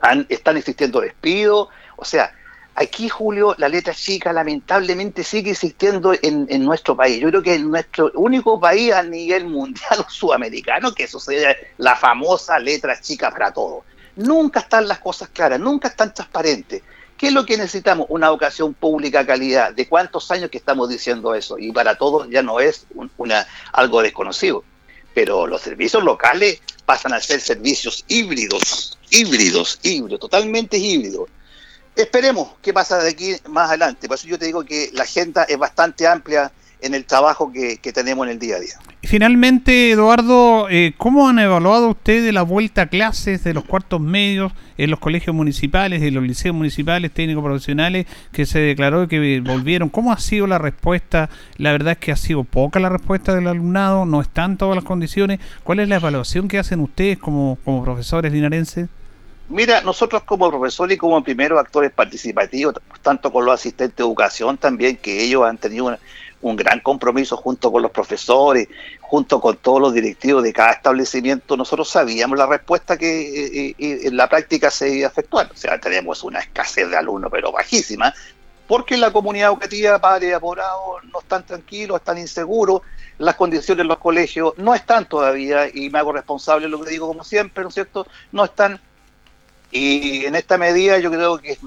han, 0.00 0.26
están 0.28 0.56
existiendo 0.56 1.00
despidos. 1.00 1.68
O 1.96 2.04
sea, 2.04 2.32
Aquí, 2.78 3.08
Julio, 3.08 3.54
la 3.56 3.70
letra 3.70 3.94
chica 3.94 4.34
lamentablemente 4.34 5.24
sigue 5.24 5.52
existiendo 5.52 6.12
en, 6.20 6.62
nuestro 6.62 6.94
país. 6.94 7.18
Yo 7.20 7.30
creo 7.30 7.42
que 7.42 7.54
es 7.54 7.62
nuestro 7.62 8.12
único 8.14 8.60
país 8.60 8.92
a 8.92 9.02
nivel 9.02 9.46
mundial 9.46 10.00
o 10.06 10.10
sudamericano 10.10 10.92
que 10.92 11.08
sucede 11.08 11.56
la 11.78 11.96
famosa 11.96 12.58
letra 12.58 13.00
chica 13.00 13.30
para 13.30 13.50
todo. 13.50 13.84
Nunca 14.16 14.60
están 14.60 14.88
las 14.88 14.98
cosas 14.98 15.28
claras, 15.28 15.60
nunca 15.60 15.88
están 15.88 16.12
transparentes. 16.12 16.82
¿Qué 17.16 17.28
es 17.28 17.32
lo 17.32 17.46
que 17.46 17.56
necesitamos? 17.56 18.06
Una 18.10 18.26
educación 18.26 18.74
pública 18.74 19.26
calidad. 19.26 19.72
¿De 19.72 19.88
cuántos 19.88 20.30
años 20.30 20.50
que 20.50 20.58
estamos 20.58 20.88
diciendo 20.88 21.34
eso? 21.34 21.58
Y 21.58 21.72
para 21.72 21.96
todos 21.96 22.28
ya 22.28 22.42
no 22.42 22.60
es 22.60 22.86
una, 23.16 23.46
algo 23.72 24.02
desconocido. 24.02 24.64
Pero 25.14 25.46
los 25.46 25.62
servicios 25.62 26.04
locales 26.04 26.60
pasan 26.84 27.14
a 27.14 27.20
ser 27.20 27.40
servicios 27.40 28.04
híbridos, 28.06 28.98
híbridos, 29.10 29.78
híbridos, 29.82 30.20
totalmente 30.20 30.76
híbridos. 30.76 31.30
Esperemos 31.94 32.50
qué 32.60 32.74
pasa 32.74 32.98
de 32.98 33.10
aquí 33.10 33.34
más 33.48 33.70
adelante. 33.70 34.08
Por 34.08 34.18
eso 34.18 34.28
yo 34.28 34.38
te 34.38 34.44
digo 34.44 34.62
que 34.64 34.90
la 34.92 35.04
agenda 35.04 35.44
es 35.44 35.56
bastante 35.56 36.06
amplia 36.06 36.52
en 36.80 36.94
el 36.94 37.04
trabajo 37.04 37.52
que, 37.52 37.78
tenemos 37.92 38.26
en 38.26 38.32
el 38.32 38.38
día 38.38 38.56
a 38.56 38.60
día. 38.60 38.74
Finalmente, 39.02 39.90
Eduardo, 39.90 40.68
eh, 40.68 40.94
¿cómo 40.96 41.28
han 41.28 41.38
evaluado 41.38 41.88
ustedes 41.88 42.32
la 42.34 42.42
vuelta 42.42 42.82
a 42.82 42.86
clases 42.86 43.44
de 43.44 43.54
los 43.54 43.64
cuartos 43.64 44.00
medios 44.00 44.52
en 44.76 44.90
los 44.90 44.98
colegios 44.98 45.34
municipales, 45.34 46.02
en 46.02 46.14
los 46.14 46.24
liceos 46.24 46.54
municipales, 46.54 47.12
técnicos 47.12 47.44
profesionales, 47.44 48.06
que 48.32 48.46
se 48.46 48.58
declaró 48.58 49.08
que 49.08 49.40
volvieron? 49.40 49.88
¿Cómo 49.88 50.12
ha 50.12 50.18
sido 50.18 50.46
la 50.46 50.58
respuesta? 50.58 51.30
La 51.56 51.72
verdad 51.72 51.92
es 51.92 51.98
que 51.98 52.12
ha 52.12 52.16
sido 52.16 52.44
poca 52.44 52.80
la 52.80 52.88
respuesta 52.88 53.34
del 53.34 53.46
alumnado, 53.46 54.04
no 54.04 54.20
están 54.20 54.58
todas 54.58 54.74
las 54.74 54.84
condiciones. 54.84 55.40
¿Cuál 55.62 55.80
es 55.80 55.88
la 55.88 55.96
evaluación 55.96 56.48
que 56.48 56.58
hacen 56.58 56.80
ustedes 56.80 57.18
como, 57.18 57.58
como 57.64 57.82
profesores 57.84 58.32
linarenses? 58.32 58.88
Mira, 59.48 59.80
nosotros 59.80 60.24
como 60.24 60.50
profesores 60.50 60.96
y 60.96 60.98
como 60.98 61.22
primeros 61.22 61.60
actores 61.60 61.92
participativos, 61.92 62.74
tanto 63.00 63.32
con 63.32 63.44
los 63.44 63.54
asistentes 63.54 63.96
de 63.96 64.02
educación 64.02 64.58
también, 64.58 64.96
que 64.96 65.22
ellos 65.22 65.44
han 65.44 65.56
tenido 65.56 65.96
un, 66.48 66.56
gran 66.56 66.80
compromiso 66.80 67.36
junto 67.36 67.70
con 67.70 67.82
los 67.82 67.90
profesores, 67.90 68.68
junto 69.00 69.40
con 69.40 69.56
todos 69.56 69.80
los 69.80 69.94
directivos 69.94 70.42
de 70.42 70.52
cada 70.52 70.72
establecimiento, 70.72 71.56
nosotros 71.56 71.88
sabíamos 71.88 72.38
la 72.38 72.46
respuesta 72.46 72.96
que 72.96 73.68
eh, 73.68 73.74
eh, 73.78 74.00
en 74.04 74.16
la 74.16 74.28
práctica 74.28 74.70
se 74.70 74.90
iba 74.96 75.08
a 75.08 75.10
efectuar. 75.10 75.50
O 75.52 75.56
sea, 75.56 75.78
tenemos 75.78 76.22
una 76.24 76.40
escasez 76.40 76.88
de 76.90 76.96
alumnos, 76.96 77.30
pero 77.30 77.52
bajísima, 77.52 78.12
porque 78.66 78.96
la 78.96 79.12
comunidad 79.12 79.50
educativa, 79.50 79.98
padres 79.98 80.34
apoderados, 80.34 81.04
no 81.12 81.20
están 81.20 81.44
tranquilos, 81.44 81.98
están 81.98 82.18
inseguros, 82.18 82.82
las 83.18 83.36
condiciones 83.36 83.82
en 83.82 83.88
los 83.88 83.98
colegios 83.98 84.54
no 84.56 84.74
están 84.74 85.08
todavía, 85.08 85.68
y 85.72 85.90
me 85.90 85.98
hago 85.98 86.12
responsable 86.12 86.66
de 86.66 86.70
lo 86.70 86.82
que 86.82 86.90
digo 86.90 87.06
como 87.06 87.24
siempre, 87.24 87.62
¿no 87.62 87.68
es 87.68 87.74
cierto? 87.74 88.06
No 88.32 88.44
están 88.44 88.80
y 89.76 90.24
en 90.24 90.34
esta 90.34 90.56
medida 90.56 90.98
yo 90.98 91.10
creo 91.10 91.38
que 91.38 91.58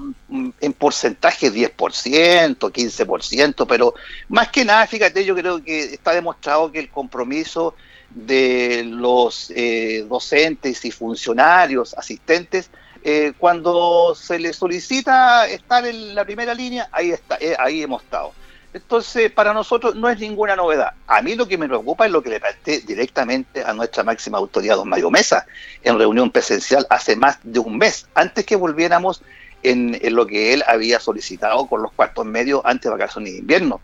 en 0.60 0.72
porcentaje 0.72 1.52
10%, 1.52 2.56
15%, 2.56 3.66
pero 3.68 3.94
más 4.28 4.48
que 4.48 4.64
nada, 4.64 4.86
fíjate, 4.86 5.24
yo 5.24 5.36
creo 5.36 5.62
que 5.62 5.94
está 5.94 6.12
demostrado 6.12 6.72
que 6.72 6.80
el 6.80 6.90
compromiso 6.90 7.74
de 8.10 8.82
los 8.84 9.52
eh, 9.54 10.04
docentes 10.08 10.84
y 10.84 10.90
funcionarios, 10.90 11.94
asistentes, 11.94 12.70
eh, 13.04 13.32
cuando 13.38 14.14
se 14.14 14.38
les 14.38 14.56
solicita 14.56 15.46
estar 15.46 15.86
en 15.86 16.14
la 16.14 16.24
primera 16.24 16.52
línea, 16.52 16.88
ahí 16.90 17.12
está, 17.12 17.38
eh, 17.40 17.54
ahí 17.58 17.82
hemos 17.82 18.02
estado. 18.02 18.32
Entonces, 18.72 19.32
para 19.32 19.52
nosotros 19.52 19.96
no 19.96 20.08
es 20.08 20.18
ninguna 20.20 20.54
novedad. 20.54 20.92
A 21.08 21.22
mí 21.22 21.34
lo 21.34 21.48
que 21.48 21.58
me 21.58 21.66
preocupa 21.66 22.06
es 22.06 22.12
lo 22.12 22.22
que 22.22 22.30
le 22.30 22.40
planteé 22.40 22.80
directamente 22.80 23.64
a 23.64 23.72
nuestra 23.72 24.04
máxima 24.04 24.38
autoridad, 24.38 24.76
don 24.76 24.88
Mario 24.88 25.10
Mesa, 25.10 25.46
en 25.82 25.98
reunión 25.98 26.30
presencial 26.30 26.86
hace 26.88 27.16
más 27.16 27.38
de 27.42 27.58
un 27.58 27.78
mes, 27.78 28.06
antes 28.14 28.46
que 28.46 28.54
volviéramos 28.54 29.22
en, 29.62 29.98
lo 30.14 30.26
que 30.26 30.54
él 30.54 30.62
había 30.66 31.00
solicitado 31.00 31.66
con 31.66 31.82
los 31.82 31.92
cuartos 31.92 32.24
medios 32.24 32.62
antes 32.64 32.84
de 32.84 32.90
vacaciones 32.90 33.32
de 33.32 33.38
invierno, 33.40 33.80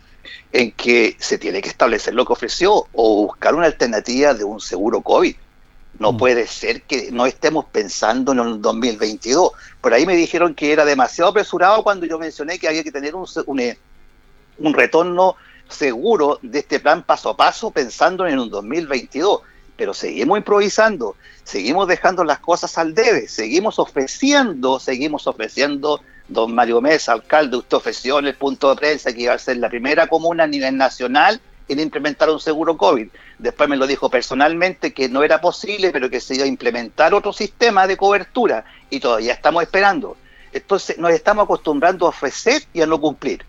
en 0.52 0.70
que 0.72 1.16
se 1.18 1.38
tiene 1.38 1.60
que 1.60 1.68
establecer 1.68 2.14
lo 2.14 2.24
que 2.24 2.32
ofreció 2.32 2.86
o 2.92 3.26
buscar 3.26 3.54
una 3.54 3.66
alternativa 3.66 4.34
de 4.34 4.44
un 4.44 4.60
seguro 4.60 5.00
COVID. 5.00 5.34
No 5.98 6.12
mm. 6.12 6.16
puede 6.16 6.46
ser 6.46 6.82
que 6.82 7.10
no 7.10 7.26
estemos 7.26 7.64
pensando 7.66 8.32
en 8.32 8.38
el 8.40 8.60
2022. 8.60 9.50
Por 9.80 9.94
ahí 9.94 10.06
me 10.06 10.14
dijeron 10.14 10.54
que 10.54 10.72
era 10.72 10.84
demasiado 10.84 11.30
apresurado 11.30 11.82
cuando 11.82 12.06
yo 12.06 12.18
mencioné 12.18 12.58
que 12.58 12.68
había 12.68 12.84
que 12.84 12.92
tener 12.92 13.14
un, 13.14 13.26
un 13.46 13.60
un 14.58 14.74
retorno 14.74 15.36
seguro 15.68 16.38
de 16.42 16.60
este 16.60 16.80
plan 16.80 17.02
paso 17.02 17.30
a 17.30 17.36
paso 17.36 17.70
pensando 17.70 18.26
en 18.26 18.38
un 18.38 18.50
2022. 18.50 19.40
Pero 19.76 19.92
seguimos 19.92 20.38
improvisando, 20.38 21.16
seguimos 21.44 21.86
dejando 21.86 22.24
las 22.24 22.38
cosas 22.38 22.78
al 22.78 22.94
debe, 22.94 23.28
seguimos 23.28 23.78
ofreciendo, 23.78 24.80
seguimos 24.80 25.26
ofreciendo, 25.26 26.00
don 26.28 26.54
Mario 26.54 26.80
Mesa, 26.80 27.12
alcalde, 27.12 27.58
usted 27.58 27.76
ofreció 27.76 28.18
en 28.18 28.26
el 28.26 28.34
punto 28.36 28.70
de 28.70 28.76
prensa 28.76 29.12
que 29.12 29.22
iba 29.22 29.34
a 29.34 29.38
ser 29.38 29.58
la 29.58 29.68
primera 29.68 30.06
comuna 30.06 30.44
a 30.44 30.46
nivel 30.46 30.78
nacional 30.78 31.40
en 31.68 31.80
implementar 31.80 32.30
un 32.30 32.40
seguro 32.40 32.78
COVID. 32.78 33.08
Después 33.38 33.68
me 33.68 33.76
lo 33.76 33.86
dijo 33.86 34.08
personalmente 34.08 34.94
que 34.94 35.10
no 35.10 35.22
era 35.22 35.42
posible, 35.42 35.90
pero 35.90 36.08
que 36.08 36.20
se 36.20 36.36
iba 36.36 36.44
a 36.44 36.48
implementar 36.48 37.12
otro 37.12 37.34
sistema 37.34 37.86
de 37.86 37.98
cobertura 37.98 38.64
y 38.88 39.00
todavía 39.00 39.34
estamos 39.34 39.62
esperando. 39.62 40.16
Entonces 40.54 40.96
nos 40.96 41.10
estamos 41.10 41.44
acostumbrando 41.44 42.06
a 42.06 42.10
ofrecer 42.10 42.62
y 42.72 42.80
a 42.80 42.86
no 42.86 42.98
cumplir 42.98 43.44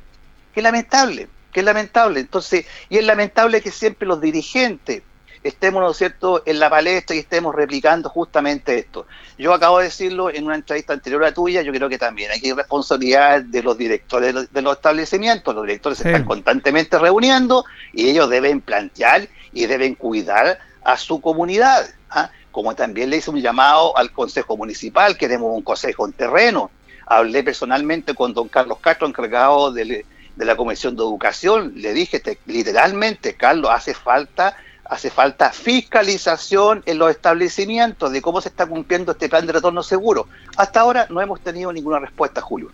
que 0.57 0.61
es 0.61 0.63
lamentable, 0.63 1.27
que 1.53 1.59
es 1.59 1.65
lamentable. 1.67 2.19
Entonces, 2.19 2.65
y 2.89 2.97
es 2.97 3.05
lamentable 3.05 3.61
que 3.61 3.69
siempre 3.69 4.07
los 4.07 4.19
dirigentes 4.19 5.03
estemos, 5.43 5.83
¿no 5.83 5.91
es 5.91 5.97
cierto?, 5.97 6.41
en 6.47 6.59
la 6.59 6.67
palestra 6.67 7.15
y 7.15 7.19
estemos 7.19 7.53
replicando 7.53 8.09
justamente 8.09 8.79
esto. 8.79 9.05
Yo 9.37 9.53
acabo 9.53 9.77
de 9.77 9.83
decirlo 9.83 10.31
en 10.31 10.45
una 10.45 10.55
entrevista 10.55 10.93
anterior 10.93 11.23
a 11.25 11.31
tuya, 11.31 11.61
yo 11.61 11.71
creo 11.71 11.87
que 11.89 11.99
también 11.99 12.31
hay 12.31 12.51
responsabilidad 12.53 13.43
de 13.43 13.61
los 13.61 13.77
directores 13.77 14.51
de 14.51 14.61
los 14.63 14.77
establecimientos, 14.77 15.53
los 15.53 15.63
directores 15.63 15.99
se 15.99 16.07
están 16.07 16.25
constantemente 16.25 16.97
reuniendo 16.97 17.63
y 17.93 18.09
ellos 18.09 18.27
deben 18.27 18.59
plantear 18.59 19.27
y 19.53 19.67
deben 19.67 19.93
cuidar 19.93 20.57
a 20.83 20.97
su 20.97 21.21
comunidad. 21.21 21.87
¿ah? 22.09 22.31
Como 22.51 22.73
también 22.73 23.11
le 23.11 23.17
hice 23.17 23.29
un 23.29 23.41
llamado 23.41 23.95
al 23.95 24.11
Consejo 24.11 24.57
Municipal, 24.57 25.17
queremos 25.17 25.55
un 25.55 25.61
consejo 25.61 26.07
en 26.07 26.13
terreno. 26.13 26.71
Hablé 27.05 27.43
personalmente 27.43 28.15
con 28.15 28.33
don 28.33 28.47
Carlos 28.49 28.79
Castro, 28.81 29.07
encargado 29.07 29.71
del 29.71 30.03
de 30.38 30.46
la 30.46 30.56
Comisión 30.56 30.96
de 30.96 31.01
Educación, 31.01 31.74
le 31.75 31.94
dije 31.94 32.22
literalmente, 32.46 33.34
Carlos, 33.34 33.72
hace 33.74 33.94
falta, 33.94 34.56
hace 34.86 35.10
falta 35.10 35.51
fiscalización 35.51 36.84
en 36.86 37.00
los 37.00 37.10
establecimientos 37.12 38.12
de 38.12 38.22
cómo 38.22 38.39
se 38.39 38.50
está 38.50 38.65
cumpliendo 38.67 39.12
este 39.12 39.29
plan 39.29 39.46
de 39.46 39.53
retorno 39.53 39.84
seguro. 39.84 40.27
Hasta 40.56 40.79
ahora 40.82 41.08
no 41.10 41.22
hemos 41.22 41.41
tenido 41.41 41.74
ninguna 41.74 42.00
respuesta, 42.00 42.39
Julio. 42.39 42.70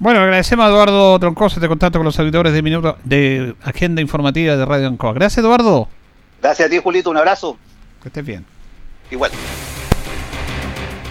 Bueno, 0.00 0.20
agradecemos 0.20 0.66
a 0.66 0.68
Eduardo 0.68 1.18
Troncoso 1.20 1.56
este 1.56 1.68
contacto 1.68 1.98
con 1.98 2.04
los 2.04 2.18
auditores 2.18 2.52
de 2.52 2.62
Minuto 2.62 2.98
de 3.04 3.54
Agenda 3.62 4.02
Informativa 4.02 4.56
de 4.56 4.64
Radio 4.64 4.88
Ancoa. 4.88 5.12
Gracias, 5.12 5.38
Eduardo. 5.38 5.88
Gracias 6.42 6.66
a 6.66 6.70
ti, 6.70 6.78
Julito. 6.78 7.10
Un 7.10 7.16
abrazo. 7.16 7.56
Que 8.02 8.08
estés 8.08 8.26
bien. 8.26 8.44
Igual. 9.10 9.30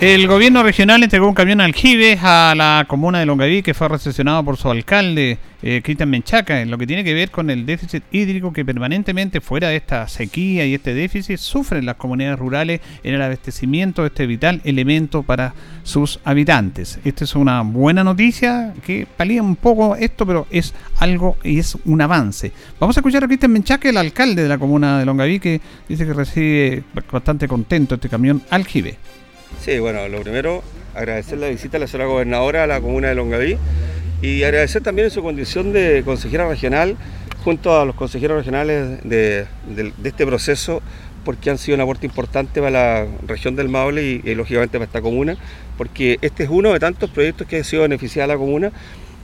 El 0.00 0.28
gobierno 0.28 0.62
regional 0.62 1.02
entregó 1.02 1.26
un 1.26 1.34
camión 1.34 1.60
aljibes 1.60 2.20
a 2.22 2.54
la 2.56 2.84
comuna 2.86 3.18
de 3.18 3.26
Longaví 3.26 3.64
que 3.64 3.74
fue 3.74 3.88
recepcionado 3.88 4.44
por 4.44 4.56
su 4.56 4.70
alcalde, 4.70 5.38
eh, 5.60 5.80
Cristian 5.82 6.08
Menchaca, 6.08 6.60
en 6.60 6.70
lo 6.70 6.78
que 6.78 6.86
tiene 6.86 7.02
que 7.02 7.14
ver 7.14 7.32
con 7.32 7.50
el 7.50 7.66
déficit 7.66 8.04
hídrico 8.12 8.52
que 8.52 8.64
permanentemente 8.64 9.40
fuera 9.40 9.70
de 9.70 9.76
esta 9.76 10.06
sequía 10.06 10.64
y 10.64 10.74
este 10.74 10.94
déficit 10.94 11.38
sufren 11.38 11.84
las 11.84 11.96
comunidades 11.96 12.38
rurales 12.38 12.80
en 13.02 13.14
el 13.14 13.22
abastecimiento 13.22 14.02
de 14.02 14.08
este 14.08 14.28
vital 14.28 14.60
elemento 14.62 15.24
para 15.24 15.52
sus 15.82 16.20
habitantes. 16.22 17.00
Esta 17.04 17.24
es 17.24 17.34
una 17.34 17.62
buena 17.62 18.04
noticia 18.04 18.74
que 18.86 19.04
palía 19.04 19.42
un 19.42 19.56
poco 19.56 19.96
esto, 19.96 20.24
pero 20.24 20.46
es 20.52 20.74
algo 20.98 21.38
y 21.42 21.58
es 21.58 21.76
un 21.86 22.00
avance. 22.00 22.52
Vamos 22.78 22.96
a 22.96 23.00
escuchar 23.00 23.24
a 23.24 23.26
Cristian 23.26 23.50
Menchaca, 23.50 23.88
el 23.88 23.96
alcalde 23.96 24.44
de 24.44 24.48
la 24.48 24.58
comuna 24.58 25.00
de 25.00 25.06
Longaví, 25.06 25.40
que 25.40 25.60
dice 25.88 26.06
que 26.06 26.12
recibe 26.12 26.84
bastante 27.10 27.48
contento 27.48 27.96
este 27.96 28.08
camión 28.08 28.40
aljibe. 28.48 28.96
Sí, 29.60 29.78
bueno, 29.78 30.08
lo 30.08 30.20
primero, 30.20 30.62
agradecer 30.94 31.38
la 31.38 31.48
visita 31.48 31.72
de 31.72 31.80
la 31.80 31.86
señora 31.86 32.08
gobernadora 32.08 32.64
a 32.64 32.66
la 32.66 32.80
comuna 32.80 33.08
de 33.08 33.14
Longaví 33.14 33.58
y 34.22 34.42
agradecer 34.42 34.82
también 34.82 35.10
su 35.10 35.22
condición 35.22 35.72
de 35.72 36.02
consejera 36.04 36.48
regional 36.48 36.96
junto 37.44 37.78
a 37.78 37.84
los 37.84 37.94
consejeros 37.94 38.38
regionales 38.38 39.02
de, 39.04 39.46
este 40.04 40.26
proceso 40.26 40.82
porque 41.24 41.50
han 41.50 41.58
sido 41.58 41.74
un 41.74 41.80
aporte 41.80 42.06
importante 42.06 42.60
para 42.60 42.70
la 42.70 43.06
región 43.26 43.56
del 43.56 43.68
Maule 43.68 44.20
y, 44.24 44.34
lógicamente 44.34 44.78
para 44.78 44.86
esta 44.86 45.02
comuna, 45.02 45.36
porque 45.76 46.18
este 46.22 46.44
es 46.44 46.50
uno 46.50 46.72
de 46.72 46.80
tantos 46.80 47.10
proyectos 47.10 47.46
que 47.46 47.58
ha 47.58 47.64
sido 47.64 47.82
beneficiado 47.82 48.30
a 48.30 48.34
la 48.34 48.38
comuna 48.38 48.72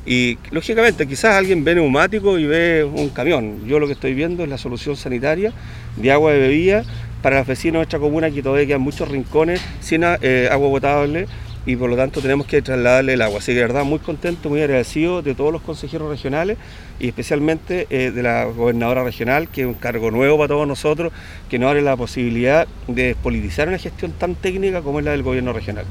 y 0.05 0.37
lógicamente 0.51 1.07
quizás 1.07 1.37
alguien 1.37 1.65
ve 1.65 1.77
neumático 1.77 2.39
y 2.39 2.45
ve 2.45 2.85
un 2.85 3.09
camión. 3.09 3.67
Yo 3.67 3.79
lo 3.79 3.87
que 3.87 3.95
estoy 3.95 4.15
viendo 4.15 4.43
es 4.43 4.49
la 4.49 4.59
solución 4.59 4.97
sanitaria 4.97 5.53
de 5.97 6.13
agua 6.13 6.33
de 6.33 6.41
bebida 6.41 6.85
para 7.25 7.39
los 7.39 7.47
vecinos 7.47 7.73
de 7.73 7.79
nuestra 7.79 7.99
comuna 7.99 8.31
que 8.31 8.43
todavía 8.43 8.67
quedan 8.67 8.83
muchos 8.83 9.09
rincones 9.09 9.59
sin 9.81 10.03
eh, 10.05 10.47
agua 10.53 10.69
potable 10.69 11.27
y 11.65 11.75
por 11.75 11.89
lo 11.89 11.97
tanto 11.97 12.21
tenemos 12.21 12.47
que 12.47 12.61
trasladarle 12.61 13.15
el 13.15 13.23
agua. 13.23 13.39
Así 13.39 13.53
que 13.53 13.61
de 13.61 13.63
verdad 13.63 13.83
muy 13.83 13.99
contento, 13.99 14.51
muy 14.51 14.61
agradecido 14.61 15.23
de 15.23 15.35
todos 15.35 15.51
los 15.51 15.63
consejeros 15.63 16.11
regionales 16.11 16.59
y 17.01 17.09
especialmente 17.09 17.87
eh, 17.89 18.11
de 18.11 18.23
la 18.23 18.45
gobernadora 18.45 19.05
regional, 19.05 19.49
que 19.49 19.63
es 19.63 19.67
un 19.67 19.73
cargo 19.73 20.11
nuevo 20.11 20.37
para 20.37 20.49
todos 20.49 20.69
nosotros, 20.69 21.15
que 21.49 21.59
nos 21.59 21.71
abre 21.71 21.81
la 21.81 21.97
posibilidad 21.97 22.69
de 22.89 23.05
despolitizar 23.05 23.69
una 23.69 23.79
gestión 23.79 24.13
tan 24.13 24.35
técnica 24.35 24.83
como 24.83 24.99
es 24.99 25.07
la 25.07 25.13
del 25.13 25.23
gobierno 25.23 25.55
regional. 25.55 25.87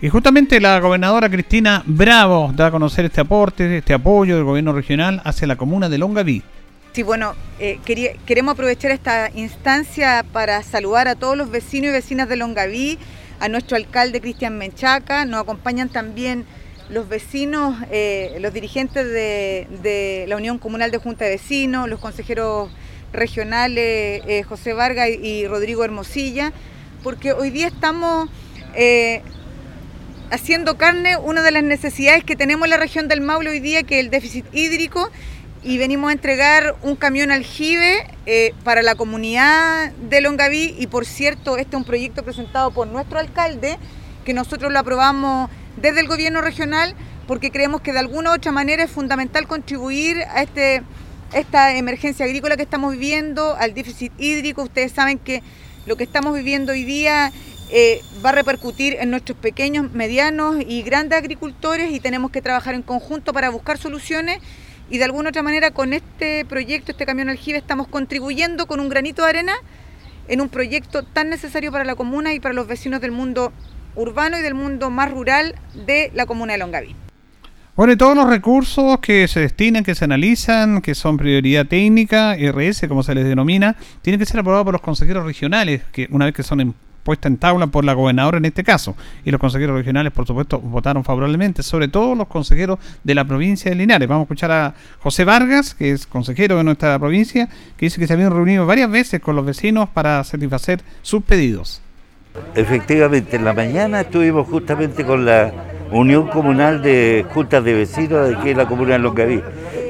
Y 0.00 0.08
justamente 0.08 0.60
la 0.60 0.78
gobernadora 0.78 1.28
Cristina 1.28 1.82
Bravo 1.84 2.52
da 2.54 2.66
a 2.66 2.70
conocer 2.70 3.06
este 3.06 3.22
aporte, 3.22 3.78
este 3.78 3.92
apoyo 3.92 4.36
del 4.36 4.44
gobierno 4.44 4.72
regional 4.72 5.20
hacia 5.24 5.48
la 5.48 5.56
comuna 5.56 5.88
de 5.88 5.98
Longaví. 5.98 6.44
Sí, 6.98 7.04
bueno, 7.04 7.36
eh, 7.60 7.78
queremos 8.26 8.54
aprovechar 8.54 8.90
esta 8.90 9.30
instancia 9.32 10.26
para 10.32 10.64
saludar 10.64 11.06
a 11.06 11.14
todos 11.14 11.36
los 11.36 11.48
vecinos 11.48 11.90
y 11.90 11.92
vecinas 11.92 12.28
de 12.28 12.34
Longaví, 12.34 12.98
a 13.38 13.48
nuestro 13.48 13.76
alcalde 13.76 14.20
Cristian 14.20 14.58
Menchaca, 14.58 15.24
nos 15.24 15.42
acompañan 15.42 15.90
también 15.90 16.44
los 16.90 17.08
vecinos, 17.08 17.76
eh, 17.92 18.38
los 18.40 18.52
dirigentes 18.52 19.06
de, 19.06 20.24
la 20.26 20.34
Unión 20.34 20.58
Comunal 20.58 20.90
de 20.90 20.98
Junta 20.98 21.24
de 21.24 21.30
Vecinos, 21.30 21.88
los 21.88 22.00
consejeros 22.00 22.68
regionales 23.12 24.22
eh, 24.26 24.42
José 24.42 24.72
Vargas 24.72 25.08
y, 25.08 25.46
Rodrigo 25.46 25.84
Hermosilla, 25.84 26.52
porque 27.04 27.32
hoy 27.32 27.50
día 27.50 27.68
estamos 27.68 28.28
haciendo 30.32 30.76
carne 30.76 31.16
una 31.16 31.42
de 31.42 31.52
las 31.52 31.62
necesidades 31.62 32.24
que 32.24 32.34
tenemos 32.34 32.64
en 32.64 32.70
la 32.70 32.76
región 32.76 33.06
del 33.06 33.20
Maule 33.20 33.50
hoy 33.50 33.60
día, 33.60 33.84
que 33.84 34.00
es 34.00 34.04
el 34.04 34.10
déficit 34.10 34.44
hídrico 34.52 35.12
y 35.62 35.78
venimos 35.78 36.10
a 36.10 36.12
entregar 36.12 36.76
un 36.82 36.96
camión 36.96 37.30
aljibe 37.30 38.06
eh, 38.26 38.54
para 38.64 38.82
la 38.82 38.94
comunidad 38.94 39.92
de 39.92 40.20
Longaví 40.20 40.74
y 40.78 40.86
por 40.86 41.06
cierto 41.06 41.56
este 41.56 41.76
es 41.76 41.80
un 41.80 41.84
proyecto 41.84 42.22
presentado 42.22 42.70
por 42.70 42.86
nuestro 42.86 43.18
alcalde 43.18 43.78
que 44.24 44.34
nosotros 44.34 44.72
lo 44.72 44.78
aprobamos 44.78 45.50
desde 45.76 46.00
el 46.00 46.08
gobierno 46.08 46.40
regional 46.40 46.94
porque 47.26 47.50
creemos 47.50 47.82
que 47.82 47.92
de 47.92 47.98
alguna 47.98 48.30
u 48.30 48.34
otra 48.34 48.52
manera 48.52 48.84
es 48.84 48.90
fundamental 48.90 49.46
contribuir 49.46 50.22
a 50.30 50.42
este, 50.42 50.82
esta 51.34 51.76
emergencia 51.76 52.24
agrícola 52.24 52.56
que 52.56 52.62
estamos 52.62 52.92
viviendo, 52.92 53.54
al 53.54 53.74
déficit 53.74 54.12
hídrico. 54.18 54.62
Ustedes 54.62 54.92
saben 54.92 55.18
que 55.18 55.42
lo 55.84 55.96
que 55.96 56.04
estamos 56.04 56.34
viviendo 56.34 56.72
hoy 56.72 56.84
día 56.84 57.30
eh, 57.70 58.00
va 58.24 58.30
a 58.30 58.32
repercutir 58.32 58.96
en 58.98 59.10
nuestros 59.10 59.36
pequeños, 59.36 59.92
medianos 59.92 60.56
y 60.66 60.82
grandes 60.82 61.18
agricultores 61.18 61.92
y 61.92 62.00
tenemos 62.00 62.30
que 62.30 62.40
trabajar 62.40 62.74
en 62.74 62.82
conjunto 62.82 63.34
para 63.34 63.50
buscar 63.50 63.76
soluciones 63.76 64.38
y 64.90 64.98
de 64.98 65.04
alguna 65.04 65.30
otra 65.30 65.42
manera 65.42 65.70
con 65.70 65.92
este 65.92 66.44
proyecto, 66.44 66.92
este 66.92 67.06
camión 67.06 67.28
aljibe, 67.28 67.58
estamos 67.58 67.88
contribuyendo 67.88 68.66
con 68.66 68.80
un 68.80 68.88
granito 68.88 69.22
de 69.22 69.28
arena 69.28 69.52
en 70.28 70.40
un 70.40 70.48
proyecto 70.48 71.02
tan 71.02 71.30
necesario 71.30 71.72
para 71.72 71.84
la 71.84 71.94
comuna 71.94 72.34
y 72.34 72.40
para 72.40 72.54
los 72.54 72.66
vecinos 72.66 73.00
del 73.00 73.12
mundo 73.12 73.52
urbano 73.94 74.38
y 74.38 74.42
del 74.42 74.54
mundo 74.54 74.90
más 74.90 75.10
rural 75.10 75.54
de 75.86 76.10
la 76.14 76.26
comuna 76.26 76.52
de 76.52 76.58
Longaví. 76.58 76.94
Bueno, 77.76 77.92
y 77.92 77.96
todos 77.96 78.16
los 78.16 78.28
recursos 78.28 78.98
que 78.98 79.28
se 79.28 79.38
destinan, 79.38 79.84
que 79.84 79.94
se 79.94 80.04
analizan, 80.04 80.80
que 80.80 80.96
son 80.96 81.16
prioridad 81.16 81.64
técnica, 81.66 82.34
RS 82.34 82.88
como 82.88 83.04
se 83.04 83.14
les 83.14 83.24
denomina, 83.24 83.76
tienen 84.02 84.18
que 84.18 84.26
ser 84.26 84.40
aprobados 84.40 84.64
por 84.64 84.74
los 84.74 84.82
consejeros 84.82 85.24
regionales, 85.24 85.82
que 85.92 86.08
una 86.10 86.24
vez 86.24 86.34
que 86.34 86.42
son 86.42 86.74
puesta 87.08 87.26
en 87.26 87.38
tabla 87.38 87.68
por 87.68 87.86
la 87.86 87.94
gobernadora 87.94 88.36
en 88.36 88.44
este 88.44 88.62
caso. 88.62 88.94
Y 89.24 89.30
los 89.30 89.40
consejeros 89.40 89.74
regionales, 89.74 90.12
por 90.12 90.26
supuesto, 90.26 90.60
votaron 90.60 91.04
favorablemente, 91.04 91.62
sobre 91.62 91.88
todo 91.88 92.14
los 92.14 92.28
consejeros 92.28 92.78
de 93.02 93.14
la 93.14 93.24
provincia 93.24 93.70
de 93.70 93.76
Linares. 93.78 94.06
Vamos 94.06 94.24
a 94.24 94.24
escuchar 94.24 94.50
a 94.50 94.74
José 95.00 95.24
Vargas, 95.24 95.74
que 95.74 95.92
es 95.92 96.06
consejero 96.06 96.58
de 96.58 96.64
nuestra 96.64 96.98
provincia, 96.98 97.48
que 97.78 97.86
dice 97.86 97.98
que 97.98 98.06
se 98.06 98.12
habían 98.12 98.30
reunido 98.30 98.66
varias 98.66 98.90
veces 98.90 99.22
con 99.22 99.36
los 99.36 99.46
vecinos 99.46 99.88
para 99.88 100.22
satisfacer 100.22 100.82
sus 101.00 101.22
pedidos. 101.22 101.80
Efectivamente, 102.54 103.36
en 103.36 103.46
la 103.46 103.54
mañana 103.54 104.02
estuvimos 104.02 104.46
justamente 104.46 105.02
con 105.02 105.24
la 105.24 105.50
Unión 105.90 106.28
Comunal 106.28 106.82
de 106.82 107.24
Juntas 107.32 107.64
de 107.64 107.72
Vecinos 107.72 108.28
de 108.28 108.36
aquí 108.36 108.50
en 108.50 108.58
la 108.58 108.66
comuna 108.66 108.92
de 108.92 108.98
Longaví. 108.98 109.42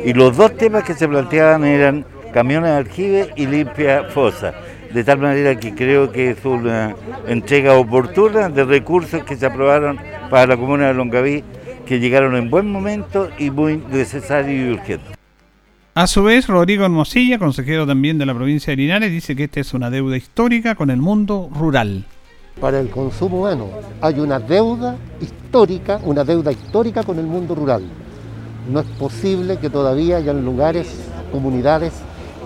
Y 0.05 0.13
los 0.13 0.37
dos 0.37 0.57
temas 0.57 0.85
que 0.85 0.95
se 0.95 1.09
planteaban 1.09 1.65
eran 1.65 2.05
camiones 2.33 2.71
de 2.71 2.77
aljibe 2.77 3.33
y 3.35 3.47
limpia 3.47 4.05
fosa 4.05 4.55
de 4.93 5.05
tal 5.05 5.19
manera 5.19 5.59
que 5.59 5.75
creo 5.75 6.13
que 6.13 6.31
es 6.31 6.45
una 6.45 6.95
entrega 7.27 7.75
oportuna 7.75 8.49
de 8.49 8.65
recursos 8.65 9.23
que 9.25 9.37
se 9.37 9.47
aprobaron 9.47 9.99
para 10.31 10.47
la 10.47 10.57
comuna 10.57 10.89
de 10.89 10.95
Longaví, 10.95 11.45
que 11.87 12.01
llegaron 12.01 12.37
en 12.37 12.51
buen 12.51 12.71
momento 12.71 13.29
y 13.39 13.51
muy 13.51 13.77
necesario 13.91 14.69
y 14.69 14.73
urgente. 14.73 15.15
A 15.95 16.07
su 16.07 16.23
vez, 16.23 16.47
Rodrigo 16.47 16.85
Hermosilla, 16.85 17.39
consejero 17.39 17.87
también 17.87 18.19
de 18.19 18.27
la 18.27 18.35
provincia 18.35 18.71
de 18.71 18.77
Linares, 18.77 19.11
dice 19.11 19.35
que 19.35 19.45
esta 19.45 19.61
es 19.61 19.75
una 19.75 19.91
deuda 19.91 20.17
histórica 20.17 20.75
con 20.75 20.91
el 20.91 20.99
mundo 20.99 21.51
rural. 21.53 22.05
Para 22.61 22.81
el 22.81 22.89
consumo 22.89 23.41
humano 23.41 23.69
hay 24.01 24.19
una 24.21 24.39
deuda 24.39 24.97
histórica, 25.21 26.01
una 26.05 26.25
deuda 26.25 26.53
histórica 26.53 27.03
con 27.03 27.19
el 27.19 27.27
mundo 27.27 27.55
rural. 27.55 27.83
No 28.71 28.81
es 28.81 28.87
posible 28.87 29.59
que 29.59 29.71
todavía 29.71 30.19
hayan 30.19 30.45
lugares, 30.45 30.89
comunidades 31.33 31.93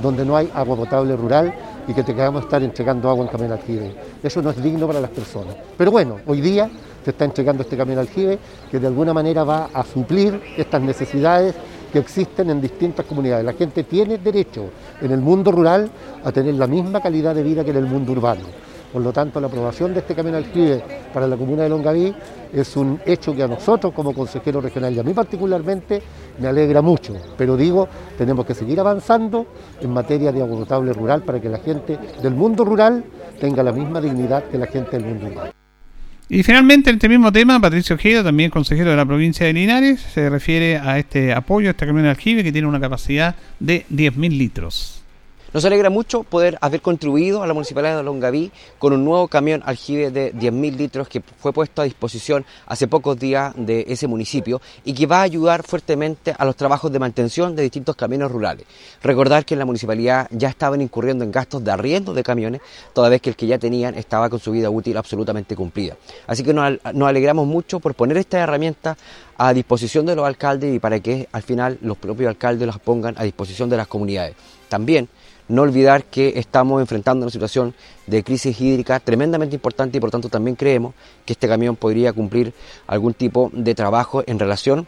donde 0.02 0.24
no 0.24 0.37
hay 0.37 0.50
agua 0.55 0.76
potable 0.76 1.16
rural 1.16 1.55
y 1.87 1.95
que 1.95 2.03
tengamos 2.03 2.42
que 2.42 2.47
estar 2.47 2.62
entregando 2.62 3.09
agua 3.09 3.25
en 3.25 3.31
camión 3.31 3.53
aljibe. 3.53 3.95
Eso 4.23 4.42
no 4.42 4.51
es 4.51 4.62
digno 4.62 4.87
para 4.87 5.01
las 5.01 5.11
personas. 5.11 5.55
Pero 5.77 5.90
bueno, 5.90 6.18
hoy 6.27 6.40
día 6.40 6.71
se 7.05 7.11
está 7.11 7.25
entregando 7.25 7.62
este 7.62 7.77
camión 7.77 7.99
aljibe 7.99 8.38
que 8.71 8.79
de 8.79 8.87
alguna 8.87 9.12
manera 9.12 9.45
va 9.45 9.71
a 9.73 9.85
suplir 9.85 10.40
estas 10.57 10.81
necesidades 10.81 11.55
que 11.92 11.99
existen 11.99 12.51
en 12.51 12.61
distintas 12.61 13.05
comunidades. 13.05 13.45
La 13.45 13.53
gente 13.53 13.85
tiene 13.85 14.18
derecho 14.18 14.64
en 15.01 15.11
el 15.11 15.21
mundo 15.21 15.53
rural 15.53 15.90
a 16.25 16.33
tener 16.33 16.55
la 16.55 16.66
misma 16.66 17.01
calidad 17.01 17.35
de 17.35 17.42
vida 17.42 17.64
que 17.64 17.71
en 17.71 17.77
el 17.77 17.87
mundo 17.87 18.12
urbano. 18.12 18.72
Por 18.92 19.02
lo 19.02 19.12
tanto, 19.12 19.40
la 19.40 19.46
aprobación 19.46 19.94
de 19.94 20.00
este 20.00 20.14
camión 20.14 20.35
aljibe 20.35 20.83
para 21.14 21.26
la 21.26 21.37
comuna 21.37 21.62
de 21.62 21.70
Longaví 21.70 22.14
es 22.52 22.76
un 22.76 23.00
hecho 23.07 23.35
que 23.35 23.42
a 23.42 23.48
nosotros 23.48 23.94
como 23.94 24.12
consejero 24.12 24.61
regional 24.61 24.92
y 24.92 24.98
a 24.98 25.02
mí 25.02 25.14
particularmente 25.14 26.02
me 26.38 26.48
alegra 26.48 26.83
mucho. 26.83 27.16
Pero 27.38 27.57
digo, 27.57 27.88
tenemos 28.18 28.44
que 28.44 28.55
seguir 28.55 28.78
avanzando 28.81 29.46
en 29.81 29.90
materia 29.90 30.31
de 30.31 30.42
agua 30.42 30.59
potable 30.59 30.92
rural 30.92 31.22
para 31.22 31.40
que 31.40 31.48
la 31.48 31.59
gente 31.59 31.98
del 32.22 32.35
mundo 32.35 32.64
rural 32.64 33.02
tenga 33.40 33.62
la 33.62 33.72
misma 33.72 34.00
dignidad 34.00 34.44
que 34.44 34.59
la 34.59 34.66
gente 34.66 34.98
del 34.98 35.07
mundo 35.07 35.26
urbano. 35.26 35.50
Y 36.28 36.42
finalmente, 36.42 36.90
en 36.90 36.96
este 36.96 37.09
mismo 37.09 37.31
tema, 37.33 37.61
Patricio 37.61 37.96
Ojeda, 37.96 38.22
también 38.22 38.50
consejero 38.50 38.90
de 38.90 38.96
la 38.96 39.05
provincia 39.05 39.44
de 39.44 39.52
Linares, 39.52 40.00
se 40.00 40.31
refiere 40.31 40.78
a 40.78 40.98
este 40.98 41.33
apoyo 41.33 41.68
a 41.68 41.72
este 41.72 41.87
camión 41.87 42.07
aljibe 42.07 42.42
que 42.42 42.52
tiene 42.52 42.68
una 42.68 42.81
capacidad 42.81 43.35
de 43.61 43.85
10.000 43.90 44.38
litros. 44.38 45.02
Nos 45.53 45.67
alegra 45.67 45.91
mucho 45.91 46.23
poder 46.23 46.57
haber 46.62 46.81
contribuido 46.81 47.43
a 47.43 47.47
la 47.47 47.53
Municipalidad 47.53 47.99
de 47.99 48.03
Longaví 48.03 48.51
con 48.79 48.95
un 48.95 49.05
nuevo 49.05 49.29
camión 49.29 49.62
aljibe 49.67 50.11
de 50.11 50.33
10.000 50.33 50.77
litros 50.77 51.09
que 51.09 51.21
fue 51.21 51.53
puesto 51.53 51.83
a 51.83 51.85
disposición 51.85 52.47
hace 52.65 52.88
pocos 52.88 53.19
días 53.19 53.53
de 53.55 53.85
ese 53.87 54.07
municipio 54.07 54.62
y 54.83 54.95
que 54.95 55.05
va 55.05 55.19
a 55.19 55.23
ayudar 55.23 55.62
fuertemente 55.62 56.35
a 56.38 56.47
los 56.47 56.57
trabajos 56.57 56.91
de 56.91 56.99
mantención 56.99 57.55
de 57.55 57.65
distintos 57.65 57.97
caminos 57.97 58.33
rurales. 58.33 58.65
Recordar 59.03 59.45
que 59.45 59.53
en 59.55 59.59
la 59.59 59.67
municipalidad 59.67 60.27
ya 60.31 60.49
estaban 60.49 60.81
incurriendo 60.81 61.23
en 61.23 61.31
gastos 61.31 61.62
de 61.62 61.71
arriendo 61.71 62.15
de 62.15 62.23
camiones, 62.23 62.62
toda 62.95 63.11
vez 63.11 63.21
que 63.21 63.29
el 63.29 63.37
que 63.37 63.47
ya 63.47 63.59
tenían 63.59 63.95
estaba 63.95 64.31
con 64.31 64.41
su 64.41 64.53
vida 64.53 64.71
útil 64.71 64.97
absolutamente 64.97 65.55
cumplida. 65.55 65.99
Así 66.27 66.43
que 66.43 66.55
nos, 66.55 66.79
alegramos 66.83 67.47
mucho 67.47 67.79
por 67.79 67.95
poner 67.95 68.17
esta 68.17 68.38
herramienta 68.38 68.97
a 69.37 69.53
disposición 69.53 70.07
de 70.07 70.17
los 70.17 70.25
alcaldes 70.25 70.75
y 70.75 70.79
para 70.79 70.99
que 71.01 71.29
al 71.31 71.43
final 71.43 71.77
los 71.83 71.99
propios 71.99 72.31
alcaldes 72.31 72.67
las 72.67 72.79
pongan 72.79 73.17
a 73.19 73.25
disposición 73.25 73.69
de 73.69 73.77
las 73.77 73.87
comunidades. 73.87 74.35
También 74.71 75.11
no 75.48 75.62
olvidar 75.62 76.05
que 76.05 76.35
estamos 76.37 76.81
enfrentando 76.81 77.24
una 77.24 77.31
situación 77.31 77.74
de 78.07 78.22
crisis 78.22 78.61
hídrica 78.61 79.00
tremendamente 79.00 79.57
importante 79.57 79.98
y 79.98 80.00
por 80.00 80.11
tanto 80.11 80.28
también 80.28 80.57
creemos 80.57 80.94
que 81.24 81.33
este 81.35 81.48
camión 81.48 81.76
podría 81.76 82.12
cumplir 82.12 82.52
algún 82.87 83.14
tipo 83.14 83.50
de 83.52 83.74
trabajo 83.74 84.22
en 84.26 84.38
relación 84.38 84.87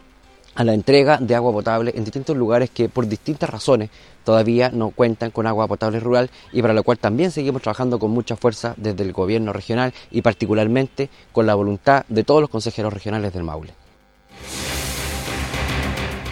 a 0.55 0.65
la 0.65 0.75
entrega 0.75 1.19
de 1.19 1.35
agua 1.35 1.53
potable 1.53 1.93
en 1.95 2.05
distintos 2.05 2.37
lugares 2.37 2.71
que 2.71 2.89
por 2.89 3.07
distintas 3.07 3.51
razones 3.51 3.91
todavía 4.25 4.71
no 4.71 4.91
cuentan 4.91 5.31
con 5.31 5.47
agua 5.47 5.67
potable 5.67 6.01
rural 6.01 6.31
y 6.53 6.63
para 6.63 6.75
lo 6.75 6.83
cual 6.83 6.99
también 6.99 7.31
seguimos 7.31 7.63
trabajando 7.63 7.99
con 7.99 8.11
mucha 8.11 8.37
fuerza 8.37 8.75
desde 8.77 9.03
el 9.03 9.13
gobierno 9.13 9.53
regional 9.53 9.93
y 10.11 10.23
particularmente 10.23 11.11
con 11.33 11.47
la 11.47 11.55
voluntad 11.55 12.05
de 12.09 12.25
todos 12.25 12.41
los 12.41 12.51
consejeros 12.51 12.93
regionales 12.93 13.33
del 13.33 13.45
Maule. 13.45 13.84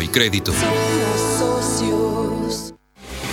y 0.00 0.08
crédito. 0.08 0.52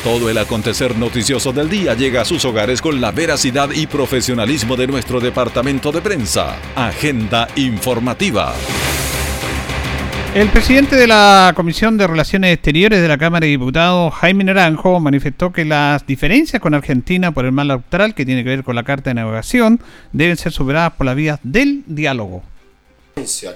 Todo 0.04 0.30
el 0.30 0.38
acontecer 0.38 0.95
noticioso 0.95 1.51
del 1.51 1.67
día 1.67 1.95
llega 1.95 2.21
a 2.21 2.25
sus 2.25 2.45
hogares 2.45 2.80
con 2.80 3.01
la 3.01 3.12
veracidad 3.12 3.71
y 3.71 3.88
profesionalismo 3.88 4.75
de 4.75 4.86
nuestro 4.86 5.19
departamento 5.19 5.91
de 5.91 6.01
prensa. 6.01 6.58
Agenda 6.75 7.47
informativa. 7.56 8.54
El 10.36 10.49
presidente 10.49 10.95
de 10.95 11.08
la 11.08 11.54
Comisión 11.56 11.97
de 11.97 12.06
Relaciones 12.06 12.54
Exteriores 12.54 13.01
de 13.01 13.08
la 13.08 13.17
Cámara 13.17 13.45
de 13.45 13.51
Diputados, 13.51 14.13
Jaime 14.15 14.43
Naranjo, 14.43 14.99
manifestó 14.99 15.51
que 15.51 15.65
las 15.65 16.06
diferencias 16.06 16.62
con 16.62 16.73
Argentina 16.73 17.32
por 17.32 17.45
el 17.45 17.54
mal 17.54 17.71
austral 17.71 18.13
que 18.13 18.25
tiene 18.25 18.43
que 18.43 18.49
ver 18.49 18.63
con 18.63 18.75
la 18.75 18.84
Carta 18.84 19.10
de 19.10 19.15
Navegación 19.15 19.80
deben 20.12 20.38
ser 20.38 20.51
superadas 20.51 20.93
por 20.93 21.06
la 21.06 21.13
vía 21.13 21.39
del 21.41 21.84
diálogo. 21.88 22.43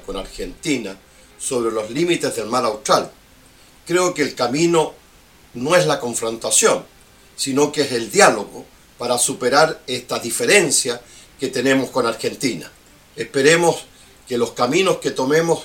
Con 0.05 0.17
Argentina 0.17 0.95
sobre 1.39 1.71
los 1.71 1.89
límites 1.89 2.35
del 2.35 2.47
mar 2.47 2.65
austral. 2.65 3.11
Creo 3.87 4.13
que 4.13 4.21
el 4.21 4.35
camino 4.35 4.93
no 5.55 5.75
es 5.75 5.87
la 5.87 5.99
confrontación, 5.99 6.85
sino 7.35 7.71
que 7.71 7.81
es 7.81 7.91
el 7.93 8.11
diálogo 8.11 8.65
para 8.97 9.17
superar 9.17 9.81
esta 9.87 10.19
diferencia 10.19 11.01
que 11.39 11.47
tenemos 11.47 11.89
con 11.89 12.05
Argentina. 12.05 12.71
Esperemos 13.15 13.85
que 14.27 14.37
los 14.37 14.51
caminos 14.51 14.97
que 14.97 15.11
tomemos 15.11 15.63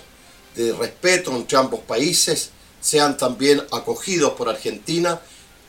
de 0.54 0.72
respeto 0.72 1.32
entre 1.32 1.58
ambos 1.58 1.80
países 1.80 2.50
sean 2.80 3.16
también 3.16 3.62
acogidos 3.72 4.32
por 4.34 4.48
Argentina 4.48 5.20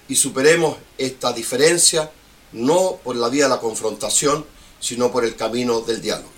y 0.07 0.15
superemos 0.15 0.77
esta 0.97 1.33
diferencia 1.33 2.11
no 2.51 2.99
por 3.03 3.15
la 3.15 3.29
vía 3.29 3.45
de 3.45 3.49
la 3.49 3.59
confrontación, 3.59 4.45
sino 4.79 5.11
por 5.11 5.25
el 5.25 5.35
camino 5.35 5.81
del 5.81 6.01
diálogo. 6.01 6.29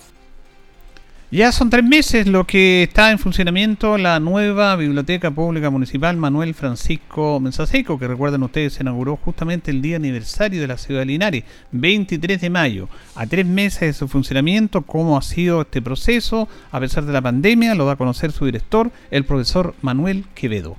Ya 1.29 1.51
son 1.51 1.69
tres 1.69 1.83
meses 1.83 2.25
lo 2.25 2.47
que 2.47 2.83
está 2.83 3.11
en 3.11 3.19
funcionamiento 3.19 3.97
la 3.97 4.17
nueva 4.21 4.77
Biblioteca 4.77 5.29
Pública 5.29 5.69
Municipal 5.69 6.15
Manuel 6.15 6.53
Francisco 6.53 7.41
Mensaseco, 7.41 7.99
que 7.99 8.07
recuerden 8.07 8.43
ustedes 8.43 8.75
se 8.75 8.83
inauguró 8.83 9.17
justamente 9.17 9.71
el 9.71 9.81
día 9.81 9.97
aniversario 9.97 10.61
de 10.61 10.67
la 10.67 10.77
ciudad 10.77 11.01
de 11.01 11.07
Linares, 11.07 11.43
23 11.73 12.39
de 12.39 12.49
mayo. 12.49 12.87
A 13.13 13.25
tres 13.25 13.45
meses 13.45 13.81
de 13.81 13.91
su 13.91 14.07
funcionamiento, 14.07 14.83
cómo 14.83 15.17
ha 15.17 15.21
sido 15.21 15.63
este 15.63 15.81
proceso, 15.81 16.47
a 16.71 16.79
pesar 16.79 17.03
de 17.03 17.11
la 17.11 17.21
pandemia, 17.21 17.75
lo 17.75 17.85
da 17.85 17.91
a 17.91 17.97
conocer 17.97 18.31
su 18.31 18.45
director, 18.45 18.89
el 19.11 19.25
profesor 19.25 19.75
Manuel 19.81 20.23
Quevedo. 20.33 20.77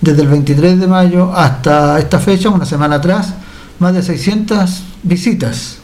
Desde 0.00 0.22
el 0.22 0.28
23 0.28 0.80
de 0.80 0.86
mayo 0.88 1.32
hasta 1.32 2.00
esta 2.00 2.18
fecha, 2.18 2.48
una 2.48 2.66
semana 2.66 2.96
atrás, 2.96 3.34
más 3.78 3.94
de 3.94 4.02
600 4.02 4.82
visitas 5.04 5.78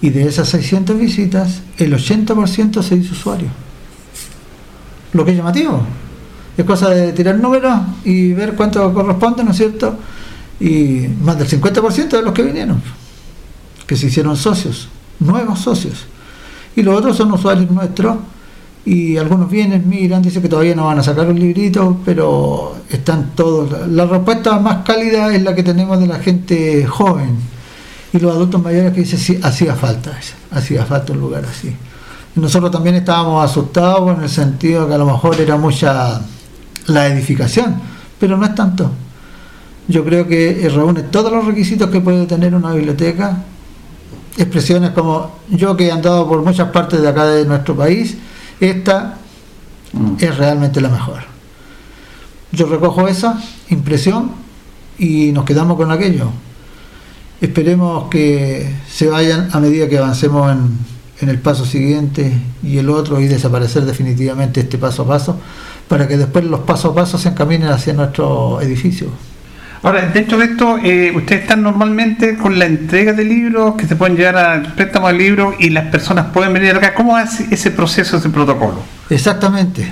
y 0.00 0.10
de 0.10 0.26
esas 0.26 0.48
600 0.48 0.98
visitas, 0.98 1.62
el 1.78 1.92
80% 1.92 2.82
se 2.82 2.96
dice 2.96 3.12
usuario. 3.12 3.48
Lo 5.12 5.24
que 5.24 5.32
es 5.32 5.36
llamativo. 5.36 5.82
Es 6.56 6.64
cosa 6.64 6.90
de 6.90 7.12
tirar 7.12 7.38
números 7.38 7.78
y 8.04 8.32
ver 8.32 8.54
cuánto 8.54 8.92
corresponde, 8.92 9.44
¿no 9.44 9.52
es 9.52 9.56
cierto? 9.56 9.96
Y 10.58 11.06
más 11.22 11.38
del 11.38 11.48
50% 11.48 12.08
de 12.08 12.22
los 12.22 12.32
que 12.32 12.42
vinieron, 12.42 12.82
que 13.86 13.96
se 13.96 14.06
hicieron 14.06 14.36
socios, 14.36 14.88
nuevos 15.18 15.60
socios. 15.60 16.06
Y 16.76 16.82
los 16.82 16.98
otros 16.98 17.16
son 17.16 17.32
usuarios 17.32 17.70
nuestros 17.70 18.16
y 18.84 19.16
algunos 19.16 19.50
vienen, 19.50 19.88
miran, 19.88 20.22
dicen 20.22 20.42
que 20.42 20.48
todavía 20.48 20.74
no 20.74 20.86
van 20.86 20.98
a 20.98 21.02
sacar 21.02 21.28
un 21.28 21.38
librito, 21.38 21.98
pero 22.04 22.76
están 22.88 23.32
todos. 23.34 23.88
La 23.88 24.06
respuesta 24.06 24.58
más 24.58 24.84
cálida 24.84 25.34
es 25.34 25.42
la 25.42 25.54
que 25.54 25.62
tenemos 25.62 25.98
de 25.98 26.06
la 26.06 26.18
gente 26.18 26.86
joven 26.86 27.59
y 28.12 28.18
los 28.18 28.34
adultos 28.34 28.62
mayores 28.62 28.92
que 28.92 29.00
dicen 29.00 29.18
sí, 29.18 29.40
hacía 29.42 29.74
falta, 29.74 30.18
hacía 30.50 30.84
falta 30.84 31.12
un 31.12 31.20
lugar 31.20 31.44
así. 31.44 31.74
nosotros 32.34 32.70
también 32.70 32.96
estábamos 32.96 33.44
asustados 33.44 34.16
en 34.16 34.24
el 34.24 34.28
sentido 34.28 34.88
que 34.88 34.94
a 34.94 34.98
lo 34.98 35.06
mejor 35.06 35.40
era 35.40 35.56
mucha 35.56 36.20
la 36.86 37.06
edificación, 37.06 37.80
pero 38.18 38.36
no 38.36 38.46
es 38.46 38.54
tanto. 38.54 38.90
Yo 39.88 40.04
creo 40.04 40.26
que 40.26 40.68
reúne 40.72 41.02
todos 41.04 41.32
los 41.32 41.44
requisitos 41.44 41.90
que 41.90 42.00
puede 42.00 42.26
tener 42.26 42.54
una 42.54 42.72
biblioteca. 42.72 43.44
Expresiones 44.36 44.90
como 44.90 45.38
yo 45.48 45.76
que 45.76 45.88
he 45.88 45.92
andado 45.92 46.28
por 46.28 46.42
muchas 46.42 46.70
partes 46.70 47.02
de 47.02 47.08
acá 47.08 47.26
de 47.26 47.44
nuestro 47.44 47.74
país, 47.76 48.16
esta 48.60 49.16
mm. 49.92 50.14
es 50.18 50.36
realmente 50.36 50.80
la 50.80 50.88
mejor. 50.88 51.22
Yo 52.52 52.66
recojo 52.66 53.08
esa 53.08 53.40
impresión 53.68 54.32
y 54.98 55.32
nos 55.32 55.44
quedamos 55.44 55.76
con 55.76 55.90
aquello. 55.90 56.30
Esperemos 57.40 58.10
que 58.10 58.68
se 58.86 59.06
vayan 59.06 59.48
a 59.52 59.60
medida 59.60 59.88
que 59.88 59.96
avancemos 59.96 60.52
en, 60.52 61.28
el 61.28 61.38
paso 61.38 61.66
siguiente 61.66 62.32
y 62.62 62.78
el 62.78 62.88
otro 62.88 63.20
y 63.20 63.28
desaparecer 63.28 63.84
definitivamente 63.84 64.60
este 64.60 64.78
paso 64.78 65.02
a 65.02 65.08
paso 65.08 65.40
para 65.86 66.08
que 66.08 66.16
después 66.16 66.44
los 66.46 66.60
pasos 66.60 66.92
a 66.92 66.94
paso 66.94 67.18
se 67.18 67.28
encaminen 67.28 67.68
hacia 67.68 67.92
nuestro 67.92 68.60
edificio. 68.62 69.08
Ahora, 69.82 70.06
dentro 70.12 70.38
de 70.38 70.44
esto, 70.44 70.78
eh, 70.78 71.12
ustedes 71.14 71.42
están 71.42 71.62
normalmente 71.62 72.36
con 72.36 72.58
la 72.58 72.66
entrega 72.66 73.14
de 73.14 73.24
libros 73.24 73.74
que 73.76 73.86
se 73.86 73.96
pueden 73.96 74.16
llevar 74.16 74.36
al 74.36 74.74
préstamo 74.74 75.08
de 75.08 75.14
libros 75.14 75.54
y 75.58 75.70
las 75.70 75.86
personas 75.86 76.26
pueden 76.26 76.52
venir 76.52 76.74
acá. 76.74 76.94
¿Cómo 76.94 77.16
hace 77.16 77.46
ese 77.50 77.70
proceso, 77.70 78.18
ese 78.18 78.28
protocolo? 78.28 78.82
Exactamente. 79.08 79.90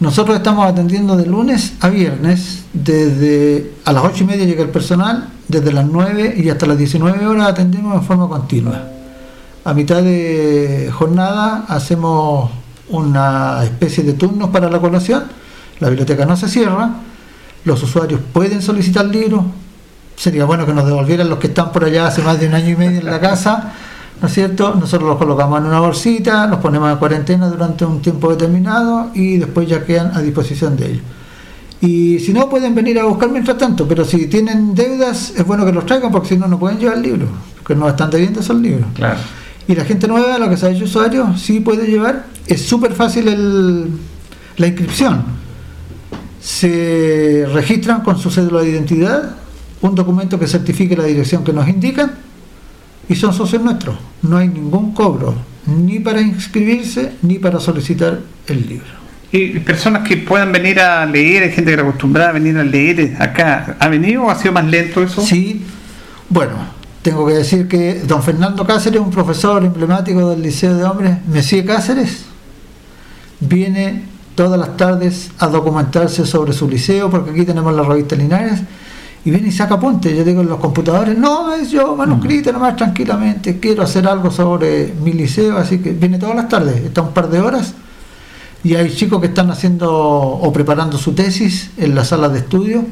Nosotros 0.00 0.36
estamos 0.36 0.66
atendiendo 0.66 1.16
de 1.16 1.26
lunes 1.26 1.74
a 1.80 1.88
viernes, 1.88 2.64
desde 2.72 3.72
a 3.84 3.92
las 3.92 4.04
ocho 4.04 4.24
y 4.24 4.26
media 4.26 4.44
llega 4.44 4.62
el 4.62 4.70
personal 4.70 5.28
desde 5.48 5.72
las 5.72 5.86
9 5.86 6.34
y 6.36 6.48
hasta 6.48 6.66
las 6.66 6.78
19 6.78 7.26
horas 7.26 7.48
atendemos 7.48 7.94
en 7.94 8.02
forma 8.02 8.28
continua. 8.28 8.88
A 9.64 9.72
mitad 9.72 10.02
de 10.02 10.90
jornada 10.92 11.64
hacemos 11.68 12.50
una 12.88 13.62
especie 13.64 14.02
de 14.04 14.14
turnos 14.14 14.50
para 14.50 14.68
la 14.68 14.80
colación, 14.80 15.24
la 15.80 15.88
biblioteca 15.88 16.26
no 16.26 16.36
se 16.36 16.48
cierra, 16.48 16.90
los 17.64 17.82
usuarios 17.82 18.20
pueden 18.32 18.62
solicitar 18.62 19.06
libros, 19.06 19.44
sería 20.16 20.44
bueno 20.44 20.66
que 20.66 20.74
nos 20.74 20.86
devolvieran 20.86 21.28
los 21.28 21.38
que 21.38 21.46
están 21.46 21.72
por 21.72 21.84
allá 21.84 22.08
hace 22.08 22.20
más 22.20 22.38
de 22.40 22.46
un 22.48 22.54
año 22.54 22.70
y 22.70 22.76
medio 22.76 22.98
en 22.98 23.06
la 23.06 23.20
casa, 23.20 23.72
¿no 24.20 24.28
es 24.28 24.34
cierto? 24.34 24.74
Nosotros 24.74 25.08
los 25.08 25.18
colocamos 25.18 25.60
en 25.60 25.66
una 25.66 25.80
bolsita, 25.80 26.46
los 26.46 26.58
ponemos 26.60 26.90
en 26.90 26.98
cuarentena 26.98 27.48
durante 27.48 27.84
un 27.84 28.00
tiempo 28.00 28.30
determinado 28.30 29.10
y 29.14 29.38
después 29.38 29.68
ya 29.68 29.84
quedan 29.84 30.16
a 30.16 30.22
disposición 30.22 30.76
de 30.76 30.92
ellos. 30.92 31.02
Y 31.80 32.18
si 32.20 32.32
no, 32.32 32.48
pueden 32.48 32.74
venir 32.74 32.98
a 32.98 33.04
buscar 33.04 33.28
mientras 33.28 33.58
tanto, 33.58 33.86
pero 33.86 34.04
si 34.04 34.26
tienen 34.26 34.74
deudas, 34.74 35.34
es 35.36 35.46
bueno 35.46 35.66
que 35.66 35.72
los 35.72 35.84
traigan 35.84 36.10
porque 36.10 36.28
si 36.28 36.36
no, 36.38 36.48
no 36.48 36.58
pueden 36.58 36.78
llevar 36.78 36.96
el 36.96 37.02
libro, 37.02 37.26
porque 37.56 37.74
no 37.74 37.88
están 37.88 38.10
debiendo 38.10 38.40
esos 38.40 38.56
libros. 38.56 38.86
Claro. 38.94 39.20
Y 39.66 39.74
la 39.74 39.84
gente 39.84 40.08
nueva, 40.08 40.38
lo 40.38 40.48
que 40.48 40.56
se 40.56 40.66
ha 40.66 40.70
hecho 40.70 40.84
usuario, 40.84 41.36
sí 41.36 41.60
puede 41.60 41.86
llevar. 41.86 42.26
Es 42.46 42.62
súper 42.62 42.92
fácil 42.92 43.28
el, 43.28 43.88
la 44.56 44.66
inscripción. 44.66 45.24
Se 46.40 47.46
registran 47.52 48.02
con 48.02 48.18
su 48.18 48.30
cédula 48.30 48.60
de 48.60 48.70
identidad, 48.70 49.34
un 49.80 49.94
documento 49.94 50.38
que 50.38 50.46
certifique 50.46 50.96
la 50.96 51.04
dirección 51.04 51.44
que 51.44 51.52
nos 51.52 51.68
indican 51.68 52.12
y 53.08 53.14
son 53.14 53.32
socios 53.32 53.62
nuestros. 53.62 53.96
No 54.22 54.36
hay 54.36 54.48
ningún 54.48 54.92
cobro, 54.92 55.34
ni 55.66 56.00
para 56.00 56.20
inscribirse 56.20 57.12
ni 57.22 57.38
para 57.38 57.60
solicitar 57.60 58.20
el 58.46 58.68
libro. 58.68 59.04
Y 59.32 59.58
personas 59.60 60.06
que 60.06 60.16
puedan 60.16 60.52
venir 60.52 60.78
a 60.78 61.04
leer, 61.06 61.42
hay 61.42 61.50
gente 61.50 61.64
que 61.64 61.70
está 61.72 61.82
acostumbrada 61.82 62.30
a 62.30 62.32
venir 62.32 62.56
a 62.56 62.62
leer 62.62 63.16
acá. 63.20 63.76
¿Ha 63.80 63.88
venido 63.88 64.24
o 64.24 64.30
ha 64.30 64.36
sido 64.36 64.52
más 64.52 64.64
lento 64.64 65.02
eso? 65.02 65.22
Sí, 65.22 65.64
Bueno, 66.28 66.52
tengo 67.02 67.26
que 67.26 67.34
decir 67.34 67.68
que 67.68 68.00
don 68.06 68.22
Fernando 68.22 68.66
Cáceres, 68.66 69.00
un 69.00 69.10
profesor 69.10 69.64
emblemático 69.64 70.30
del 70.30 70.40
Liceo 70.40 70.74
de 70.74 70.84
Hombres, 70.84 71.16
Messi 71.26 71.62
Cáceres, 71.64 72.24
viene 73.40 74.04
todas 74.34 74.58
las 74.58 74.76
tardes 74.76 75.30
a 75.38 75.48
documentarse 75.48 76.24
sobre 76.26 76.52
su 76.52 76.68
liceo, 76.68 77.10
porque 77.10 77.30
aquí 77.30 77.44
tenemos 77.44 77.74
la 77.74 77.82
revista 77.82 78.16
Linares, 78.16 78.60
y 79.24 79.30
viene 79.30 79.48
y 79.48 79.52
saca 79.52 79.74
apuntes. 79.74 80.16
Yo 80.16 80.24
digo 80.24 80.40
en 80.42 80.48
los 80.48 80.58
computadores, 80.58 81.16
no, 81.16 81.54
es 81.54 81.70
yo 81.70 81.96
manuscrito 81.96 82.52
nomás 82.52 82.76
tranquilamente, 82.76 83.58
quiero 83.58 83.82
hacer 83.82 84.06
algo 84.06 84.30
sobre 84.30 84.92
mi 85.02 85.12
liceo, 85.12 85.56
así 85.56 85.78
que 85.78 85.92
viene 85.92 86.18
todas 86.18 86.36
las 86.36 86.48
tardes, 86.48 86.76
está 86.76 87.02
un 87.02 87.12
par 87.12 87.28
de 87.30 87.40
horas, 87.40 87.74
y 88.62 88.74
hay 88.74 88.94
chicos 88.94 89.20
que 89.20 89.28
están 89.28 89.50
haciendo 89.50 89.92
o 89.92 90.52
preparando 90.52 90.98
su 90.98 91.12
tesis 91.12 91.70
en 91.76 91.94
la 91.94 92.04
sala 92.04 92.28
de 92.28 92.38
estudio, 92.40 92.84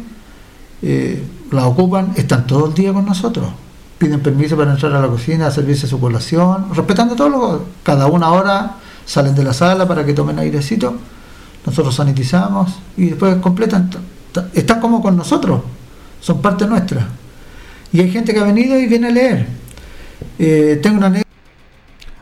eh, 0.83 1.23
la 1.51 1.67
ocupan, 1.67 2.13
están 2.17 2.47
todo 2.47 2.67
el 2.67 2.75
día 2.75 2.93
con 2.93 3.07
nosotros. 3.07 3.47
Piden 3.99 4.21
permiso 4.21 4.57
para 4.57 4.73
entrar 4.73 4.93
a 4.95 5.01
la 5.01 5.07
cocina, 5.07 5.47
a 5.47 5.51
servirse 5.51 5.87
su 5.87 6.01
colación, 6.01 6.75
respetando 6.75 7.15
todo 7.15 7.29
lo 7.29 7.65
cada 7.83 8.07
una 8.07 8.31
hora 8.33 8.77
salen 9.07 9.35
de 9.35 9.45
la 9.45 9.53
sala 9.53 9.87
para 9.87 10.05
que 10.05 10.13
tomen 10.13 10.39
airecito 10.39 10.95
nosotros 11.65 11.95
sanitizamos 11.95 12.73
y 12.97 13.07
después 13.07 13.37
completan, 13.37 13.91
están 14.53 14.81
como 14.81 15.01
con 15.01 15.17
nosotros, 15.17 15.61
son 16.23 16.41
parte 16.41 16.67
nuestra. 16.67 17.07
Y 17.93 18.01
hay 18.01 18.11
gente 18.11 18.33
que 18.33 18.41
ha 18.41 18.45
venido 18.45 18.79
y 18.79 18.87
viene 18.87 19.09
a 19.09 19.11
leer. 19.11 19.47
Eh, 20.39 20.79
tengo 20.83 20.97
una 20.97 21.23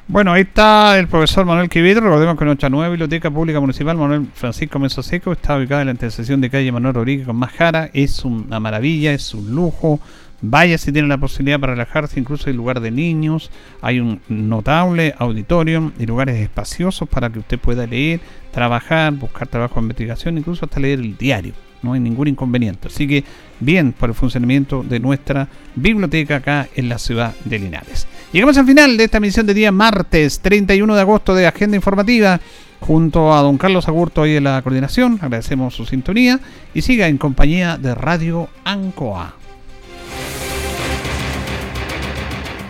bueno, 0.08 0.32
ahí 0.32 0.42
está 0.42 0.98
el 0.98 1.06
profesor 1.06 1.44
Manuel 1.46 1.68
Quibito. 1.68 2.00
Recordemos 2.00 2.36
que 2.36 2.44
nuestra 2.44 2.68
nueva 2.68 2.88
biblioteca 2.88 3.30
pública 3.30 3.60
municipal, 3.60 3.96
Manuel 3.96 4.26
Francisco 4.34 4.80
Mesoseco, 4.80 5.30
está 5.30 5.56
ubicada 5.56 5.82
en 5.82 5.86
la 5.86 5.92
intersección 5.92 6.40
de 6.40 6.50
calle 6.50 6.72
Manuel 6.72 6.94
Rodríguez 6.94 7.28
con 7.28 7.36
Majara. 7.36 7.90
Es 7.92 8.24
una 8.24 8.58
maravilla, 8.58 9.12
es 9.12 9.32
un 9.34 9.54
lujo. 9.54 10.00
Vaya 10.42 10.78
si 10.78 10.90
tiene 10.90 11.08
la 11.08 11.18
posibilidad 11.18 11.60
para 11.60 11.74
relajarse, 11.74 12.18
incluso 12.18 12.48
hay 12.48 12.56
lugar 12.56 12.80
de 12.80 12.90
niños, 12.90 13.50
hay 13.82 14.00
un 14.00 14.20
notable 14.28 15.14
auditorio 15.18 15.92
y 15.98 16.06
lugares 16.06 16.36
espaciosos 16.40 17.08
para 17.08 17.30
que 17.30 17.40
usted 17.40 17.58
pueda 17.58 17.86
leer, 17.86 18.20
trabajar, 18.50 19.12
buscar 19.12 19.48
trabajo 19.48 19.74
de 19.76 19.82
investigación, 19.82 20.38
incluso 20.38 20.64
hasta 20.64 20.80
leer 20.80 21.00
el 21.00 21.16
diario. 21.16 21.52
No 21.82 21.94
hay 21.94 22.00
ningún 22.00 22.28
inconveniente. 22.28 22.88
Así 22.88 23.06
que 23.06 23.24
bien 23.58 23.92
por 23.92 24.10
el 24.10 24.14
funcionamiento 24.14 24.82
de 24.82 25.00
nuestra 25.00 25.48
biblioteca 25.74 26.36
acá 26.36 26.68
en 26.74 26.88
la 26.88 26.98
ciudad 26.98 27.34
de 27.44 27.58
Linares. 27.58 28.06
Llegamos 28.32 28.56
al 28.58 28.66
final 28.66 28.96
de 28.96 29.04
esta 29.04 29.18
emisión 29.18 29.46
de 29.46 29.54
día 29.54 29.72
martes 29.72 30.40
31 30.40 30.94
de 30.94 31.00
agosto 31.00 31.34
de 31.34 31.46
Agenda 31.46 31.76
Informativa. 31.76 32.40
Junto 32.80 33.34
a 33.34 33.42
don 33.42 33.58
Carlos 33.58 33.88
Agurto 33.88 34.26
y 34.26 34.36
en 34.36 34.44
la 34.44 34.62
coordinación, 34.62 35.18
agradecemos 35.20 35.74
su 35.74 35.84
sintonía 35.84 36.40
y 36.72 36.80
siga 36.80 37.08
en 37.08 37.18
compañía 37.18 37.76
de 37.76 37.94
Radio 37.94 38.48
Ancoa. 38.64 39.39